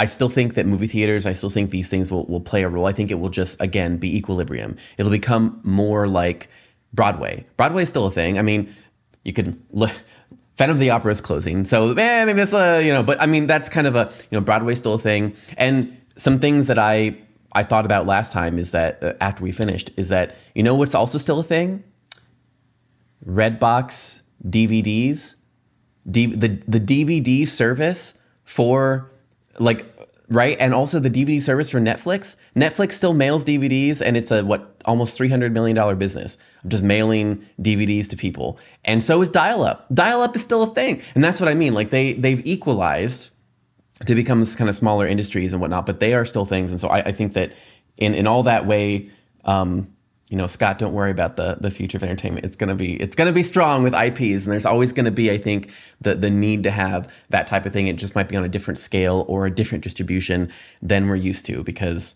I 0.00 0.06
still 0.06 0.30
think 0.30 0.54
that 0.54 0.64
movie 0.64 0.86
theaters, 0.86 1.26
I 1.26 1.34
still 1.34 1.50
think 1.50 1.70
these 1.70 1.88
things 1.88 2.10
will, 2.10 2.24
will 2.24 2.40
play 2.40 2.62
a 2.62 2.70
role. 2.70 2.86
I 2.86 2.92
think 2.92 3.10
it 3.10 3.16
will 3.16 3.28
just, 3.28 3.60
again, 3.60 3.98
be 3.98 4.16
equilibrium. 4.16 4.78
It'll 4.96 5.10
become 5.10 5.60
more 5.62 6.08
like 6.08 6.48
Broadway. 6.94 7.44
Broadway 7.58 7.82
is 7.82 7.90
still 7.90 8.06
a 8.06 8.10
thing. 8.10 8.38
I 8.38 8.42
mean, 8.42 8.74
you 9.24 9.34
can 9.34 9.62
look, 9.72 9.90
Phantom 10.56 10.76
of 10.76 10.80
the 10.80 10.88
Opera 10.88 11.10
is 11.10 11.20
closing, 11.20 11.66
so 11.66 11.92
eh, 11.92 12.24
maybe 12.24 12.40
it's 12.40 12.52
a 12.52 12.82
you 12.84 12.92
know. 12.92 13.02
But 13.02 13.20
I 13.20 13.26
mean, 13.26 13.46
that's 13.46 13.68
kind 13.68 13.86
of 13.86 13.94
a 13.94 14.12
you 14.30 14.38
know 14.38 14.40
Broadway's 14.40 14.78
still 14.78 14.94
a 14.94 14.98
thing, 14.98 15.34
and 15.56 15.96
some 16.16 16.38
things 16.38 16.66
that 16.66 16.78
I 16.78 17.16
I 17.52 17.62
thought 17.62 17.86
about 17.86 18.06
last 18.06 18.30
time 18.30 18.58
is 18.58 18.72
that 18.72 19.02
uh, 19.02 19.14
after 19.22 19.42
we 19.42 19.52
finished 19.52 19.90
is 19.96 20.10
that 20.10 20.34
you 20.54 20.62
know 20.62 20.74
what's 20.74 20.94
also 20.94 21.16
still 21.16 21.40
a 21.40 21.42
thing. 21.42 21.82
Redbox 23.26 24.22
DVDs, 24.46 25.36
D, 26.10 26.26
the 26.26 26.48
the 26.68 26.80
DVD 26.80 27.46
service 27.46 28.19
for 28.50 29.08
like 29.60 29.86
right? 30.28 30.56
And 30.60 30.74
also 30.74 30.98
the 30.98 31.08
dvd 31.08 31.40
service 31.40 31.70
for 31.70 31.80
netflix 31.80 32.36
netflix 32.56 32.92
still 32.92 33.14
mails 33.14 33.44
dvds 33.44 34.02
and 34.02 34.16
it's 34.16 34.30
a 34.32 34.44
what 34.44 34.82
almost 34.84 35.16
300 35.16 35.52
million 35.52 35.76
dollar 35.76 35.94
business 35.94 36.36
of 36.64 36.70
just 36.70 36.82
mailing 36.82 37.46
dvds 37.60 38.08
to 38.10 38.16
people. 38.16 38.58
And 38.84 39.04
so 39.04 39.22
is 39.22 39.28
dial-up. 39.28 39.86
Dial-up 39.94 40.34
is 40.34 40.42
still 40.42 40.64
a 40.64 40.74
thing. 40.74 41.00
And 41.14 41.22
that's 41.22 41.40
what 41.40 41.48
i 41.48 41.54
mean. 41.54 41.74
Like 41.74 41.90
they 41.90 42.14
they've 42.14 42.44
equalized 42.44 43.30
to 44.06 44.14
become 44.14 44.40
this 44.40 44.56
kind 44.56 44.68
of 44.68 44.74
smaller 44.74 45.06
industries 45.06 45.52
and 45.52 45.60
whatnot 45.60 45.86
but 45.86 46.00
they 46.00 46.14
are 46.14 46.24
still 46.24 46.44
things. 46.44 46.72
And 46.72 46.80
so 46.80 46.88
i, 46.88 46.98
I 46.98 47.12
think 47.12 47.34
that 47.34 47.52
in 47.98 48.14
in 48.14 48.26
all 48.26 48.42
that 48.42 48.66
way 48.66 49.10
um, 49.44 49.94
you 50.30 50.36
know, 50.36 50.46
Scott, 50.46 50.78
don't 50.78 50.92
worry 50.92 51.10
about 51.10 51.36
the 51.36 51.56
the 51.60 51.72
future 51.72 51.98
of 51.98 52.04
entertainment. 52.04 52.46
It's 52.46 52.54
gonna 52.54 52.76
be 52.76 52.94
it's 52.94 53.16
gonna 53.16 53.32
be 53.32 53.42
strong 53.42 53.82
with 53.82 53.92
IPs, 53.92 54.44
and 54.44 54.52
there's 54.52 54.64
always 54.64 54.92
gonna 54.92 55.10
be, 55.10 55.30
I 55.30 55.36
think, 55.36 55.72
the 56.00 56.14
the 56.14 56.30
need 56.30 56.62
to 56.62 56.70
have 56.70 57.12
that 57.30 57.48
type 57.48 57.66
of 57.66 57.72
thing. 57.72 57.88
It 57.88 57.96
just 57.96 58.14
might 58.14 58.28
be 58.28 58.36
on 58.36 58.44
a 58.44 58.48
different 58.48 58.78
scale 58.78 59.26
or 59.28 59.46
a 59.46 59.50
different 59.50 59.82
distribution 59.82 60.48
than 60.80 61.08
we're 61.08 61.16
used 61.16 61.46
to 61.46 61.64
because 61.64 62.14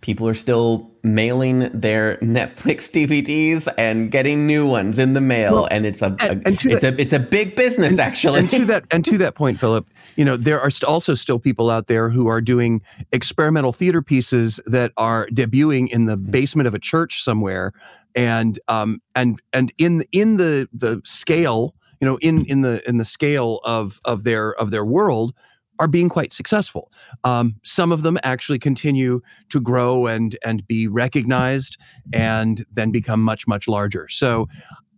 people 0.00 0.28
are 0.28 0.34
still 0.34 0.90
mailing 1.02 1.68
their 1.70 2.16
Netflix 2.22 2.90
DVDs 2.90 3.68
and 3.78 4.10
getting 4.10 4.46
new 4.46 4.66
ones 4.66 4.98
in 4.98 5.14
the 5.14 5.20
mail, 5.20 5.52
well, 5.52 5.68
and 5.70 5.86
it's 5.86 6.02
a, 6.02 6.16
and, 6.20 6.22
a 6.22 6.30
and 6.30 6.46
it's 6.46 6.82
that, 6.82 6.98
a 6.98 7.00
it's 7.00 7.12
a 7.12 7.18
big 7.18 7.56
business 7.56 7.90
and, 7.90 8.00
actually. 8.00 8.40
And 8.40 8.50
to 8.50 8.64
that 8.66 8.84
and 8.90 9.04
to 9.04 9.18
that 9.18 9.34
point, 9.34 9.58
Philip, 9.58 9.88
you 10.16 10.24
know 10.24 10.36
there 10.36 10.60
are 10.60 10.70
also 10.86 11.14
still 11.14 11.38
people 11.38 11.70
out 11.70 11.86
there 11.86 12.10
who 12.10 12.28
are 12.28 12.40
doing 12.40 12.82
experimental 13.12 13.72
theater 13.72 14.02
pieces 14.02 14.60
that 14.66 14.92
are 14.96 15.26
debuting 15.28 15.88
in 15.88 16.06
the 16.06 16.16
basement 16.16 16.66
of 16.66 16.74
a 16.74 16.78
church 16.78 17.22
somewhere, 17.22 17.72
and 18.14 18.58
um 18.68 19.00
and 19.14 19.40
and 19.52 19.72
in 19.78 20.04
in 20.12 20.36
the 20.36 20.68
the 20.72 21.00
scale, 21.04 21.74
you 22.00 22.06
know, 22.06 22.18
in 22.18 22.44
in 22.46 22.62
the 22.62 22.86
in 22.88 22.98
the 22.98 23.04
scale 23.04 23.60
of 23.64 23.98
of 24.04 24.24
their 24.24 24.54
of 24.54 24.70
their 24.70 24.84
world 24.84 25.34
are 25.78 25.88
being 25.88 26.08
quite 26.08 26.32
successful. 26.32 26.90
Um, 27.24 27.56
some 27.62 27.92
of 27.92 28.02
them 28.02 28.18
actually 28.22 28.58
continue 28.58 29.20
to 29.50 29.60
grow 29.60 30.06
and 30.06 30.36
and 30.44 30.66
be 30.66 30.88
recognized, 30.88 31.76
and 32.12 32.64
then 32.72 32.90
become 32.90 33.22
much 33.22 33.46
much 33.46 33.68
larger. 33.68 34.08
So, 34.08 34.48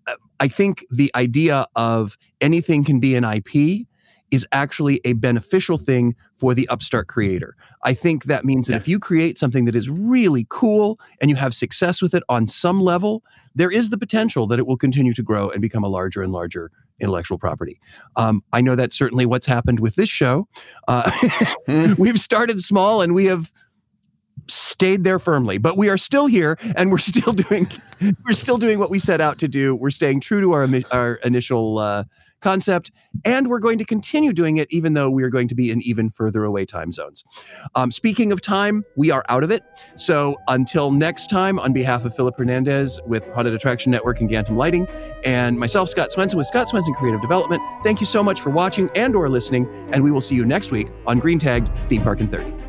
uh, 0.06 0.16
I 0.38 0.48
think 0.48 0.84
the 0.90 1.10
idea 1.14 1.66
of 1.76 2.16
anything 2.40 2.84
can 2.84 3.00
be 3.00 3.14
an 3.14 3.24
IP 3.24 3.86
is 4.30 4.46
actually 4.52 5.00
a 5.04 5.12
beneficial 5.14 5.76
thing 5.76 6.14
for 6.34 6.54
the 6.54 6.68
upstart 6.68 7.08
creator. 7.08 7.56
I 7.82 7.94
think 7.94 8.24
that 8.24 8.44
means 8.44 8.68
that 8.68 8.74
yeah. 8.74 8.78
if 8.78 8.88
you 8.88 8.98
create 8.98 9.36
something 9.36 9.64
that 9.64 9.74
is 9.74 9.88
really 9.88 10.46
cool 10.48 11.00
and 11.20 11.30
you 11.30 11.36
have 11.36 11.54
success 11.54 12.00
with 12.00 12.14
it 12.14 12.22
on 12.28 12.46
some 12.46 12.80
level, 12.80 13.22
there 13.54 13.70
is 13.70 13.90
the 13.90 13.98
potential 13.98 14.46
that 14.46 14.58
it 14.58 14.66
will 14.66 14.76
continue 14.76 15.12
to 15.14 15.22
grow 15.22 15.48
and 15.48 15.60
become 15.60 15.82
a 15.82 15.88
larger 15.88 16.22
and 16.22 16.32
larger 16.32 16.70
intellectual 17.00 17.38
property. 17.38 17.80
Um, 18.16 18.42
I 18.52 18.60
know 18.60 18.76
that's 18.76 18.96
certainly 18.96 19.26
what's 19.26 19.46
happened 19.46 19.80
with 19.80 19.94
this 19.94 20.08
show. 20.08 20.48
Uh, 20.88 21.10
mm. 21.68 21.98
We've 21.98 22.20
started 22.20 22.60
small 22.60 23.02
and 23.02 23.14
we 23.14 23.26
have 23.26 23.52
stayed 24.48 25.04
there 25.04 25.18
firmly 25.18 25.58
but 25.58 25.76
we 25.76 25.88
are 25.88 25.98
still 25.98 26.26
here 26.26 26.58
and 26.74 26.90
we're 26.90 26.98
still 26.98 27.32
doing 27.32 27.70
we're 28.24 28.32
still 28.32 28.56
doing 28.56 28.78
what 28.78 28.90
we 28.90 28.98
set 28.98 29.20
out 29.20 29.38
to 29.38 29.46
do 29.46 29.76
we're 29.76 29.90
staying 29.90 30.18
true 30.18 30.40
to 30.40 30.52
our 30.52 30.66
our 30.90 31.14
initial 31.16 31.78
uh, 31.78 32.02
concept. 32.40 32.90
And 33.24 33.48
we're 33.48 33.58
going 33.58 33.78
to 33.78 33.84
continue 33.84 34.32
doing 34.32 34.56
it, 34.56 34.68
even 34.70 34.94
though 34.94 35.10
we 35.10 35.22
are 35.22 35.30
going 35.30 35.48
to 35.48 35.54
be 35.54 35.70
in 35.70 35.82
even 35.82 36.10
further 36.10 36.44
away 36.44 36.64
time 36.64 36.92
zones. 36.92 37.24
Um, 37.74 37.90
speaking 37.90 38.32
of 38.32 38.40
time, 38.40 38.84
we 38.96 39.10
are 39.10 39.24
out 39.28 39.44
of 39.44 39.50
it. 39.50 39.62
So 39.96 40.36
until 40.48 40.90
next 40.90 41.28
time, 41.28 41.58
on 41.58 41.72
behalf 41.72 42.04
of 42.04 42.14
Philip 42.14 42.36
Hernandez 42.36 43.00
with 43.06 43.28
Haunted 43.30 43.54
Attraction 43.54 43.90
Network 43.90 44.20
and 44.20 44.30
Gantom 44.30 44.56
Lighting, 44.56 44.86
and 45.24 45.58
myself, 45.58 45.88
Scott 45.88 46.12
Swenson 46.12 46.38
with 46.38 46.46
Scott 46.46 46.68
Swenson 46.68 46.94
Creative 46.94 47.20
Development, 47.20 47.62
thank 47.82 48.00
you 48.00 48.06
so 48.06 48.22
much 48.22 48.40
for 48.40 48.50
watching 48.50 48.90
and 48.94 49.14
or 49.14 49.28
listening. 49.28 49.68
And 49.92 50.02
we 50.02 50.10
will 50.10 50.20
see 50.20 50.34
you 50.34 50.44
next 50.44 50.70
week 50.70 50.88
on 51.06 51.18
Green 51.18 51.38
Tagged 51.38 51.70
Theme 51.88 52.02
Park 52.02 52.20
in 52.20 52.28
30. 52.28 52.60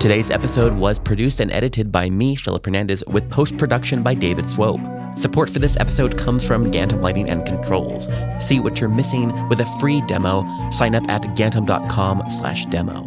Today's 0.00 0.30
episode 0.30 0.72
was 0.72 0.98
produced 0.98 1.40
and 1.40 1.52
edited 1.52 1.92
by 1.92 2.08
me, 2.08 2.34
Philip 2.34 2.64
Hernandez, 2.64 3.04
with 3.06 3.28
post 3.30 3.58
production 3.58 4.02
by 4.02 4.14
David 4.14 4.48
Swope. 4.48 4.80
Support 5.16 5.50
for 5.50 5.58
this 5.58 5.76
episode 5.78 6.16
comes 6.16 6.44
from 6.44 6.70
Gantom 6.70 7.02
Lighting 7.02 7.28
and 7.28 7.44
Controls. 7.44 8.08
See 8.38 8.60
what 8.60 8.80
you're 8.80 8.88
missing 8.88 9.48
with 9.48 9.60
a 9.60 9.66
free 9.78 10.00
demo. 10.02 10.46
Sign 10.70 10.94
up 10.94 11.08
at 11.08 11.22
gantom.com 11.36 12.22
slash 12.28 12.64
demo. 12.66 13.06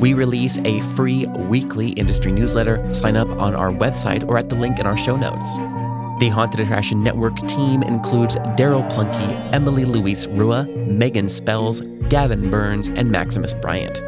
We 0.00 0.14
release 0.14 0.58
a 0.64 0.80
free 0.96 1.26
weekly 1.26 1.90
industry 1.90 2.32
newsletter. 2.32 2.92
Sign 2.94 3.16
up 3.16 3.28
on 3.28 3.54
our 3.54 3.70
website 3.70 4.26
or 4.28 4.38
at 4.38 4.48
the 4.48 4.56
link 4.56 4.78
in 4.80 4.86
our 4.86 4.96
show 4.96 5.16
notes. 5.16 5.56
The 6.18 6.28
Haunted 6.28 6.60
Attraction 6.60 7.02
Network 7.02 7.36
team 7.46 7.82
includes 7.82 8.36
Daryl 8.56 8.88
Plunkey, 8.90 9.52
Emily 9.52 9.84
Louise 9.84 10.26
Rua, 10.28 10.64
Megan 10.64 11.28
Spells, 11.28 11.80
Gavin 12.08 12.50
Burns, 12.50 12.88
and 12.88 13.10
Maximus 13.10 13.54
Bryant. 13.54 14.00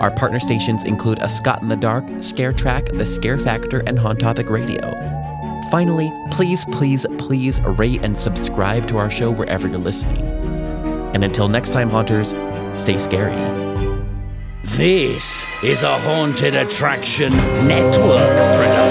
Our 0.00 0.10
partner 0.10 0.40
stations 0.40 0.84
include 0.84 1.18
A 1.20 1.28
Scott 1.28 1.62
in 1.62 1.68
the 1.68 1.76
Dark, 1.76 2.04
Scare 2.20 2.52
Track, 2.52 2.86
The 2.86 3.06
Scare 3.06 3.38
Factor, 3.38 3.80
and 3.86 3.98
Haunt 3.98 4.20
Topic 4.20 4.50
Radio. 4.50 5.21
Finally, 5.72 6.12
please, 6.30 6.66
please, 6.66 7.06
please 7.16 7.58
rate 7.62 8.04
and 8.04 8.18
subscribe 8.18 8.86
to 8.86 8.98
our 8.98 9.10
show 9.10 9.30
wherever 9.30 9.66
you're 9.66 9.78
listening. 9.78 10.22
And 11.14 11.24
until 11.24 11.48
next 11.48 11.70
time, 11.70 11.88
Haunters, 11.88 12.34
stay 12.78 12.98
scary. 12.98 13.32
This 14.76 15.46
is 15.62 15.82
a 15.82 15.98
Haunted 16.00 16.54
Attraction 16.54 17.32
Network 17.66 18.36
production. 18.54 18.81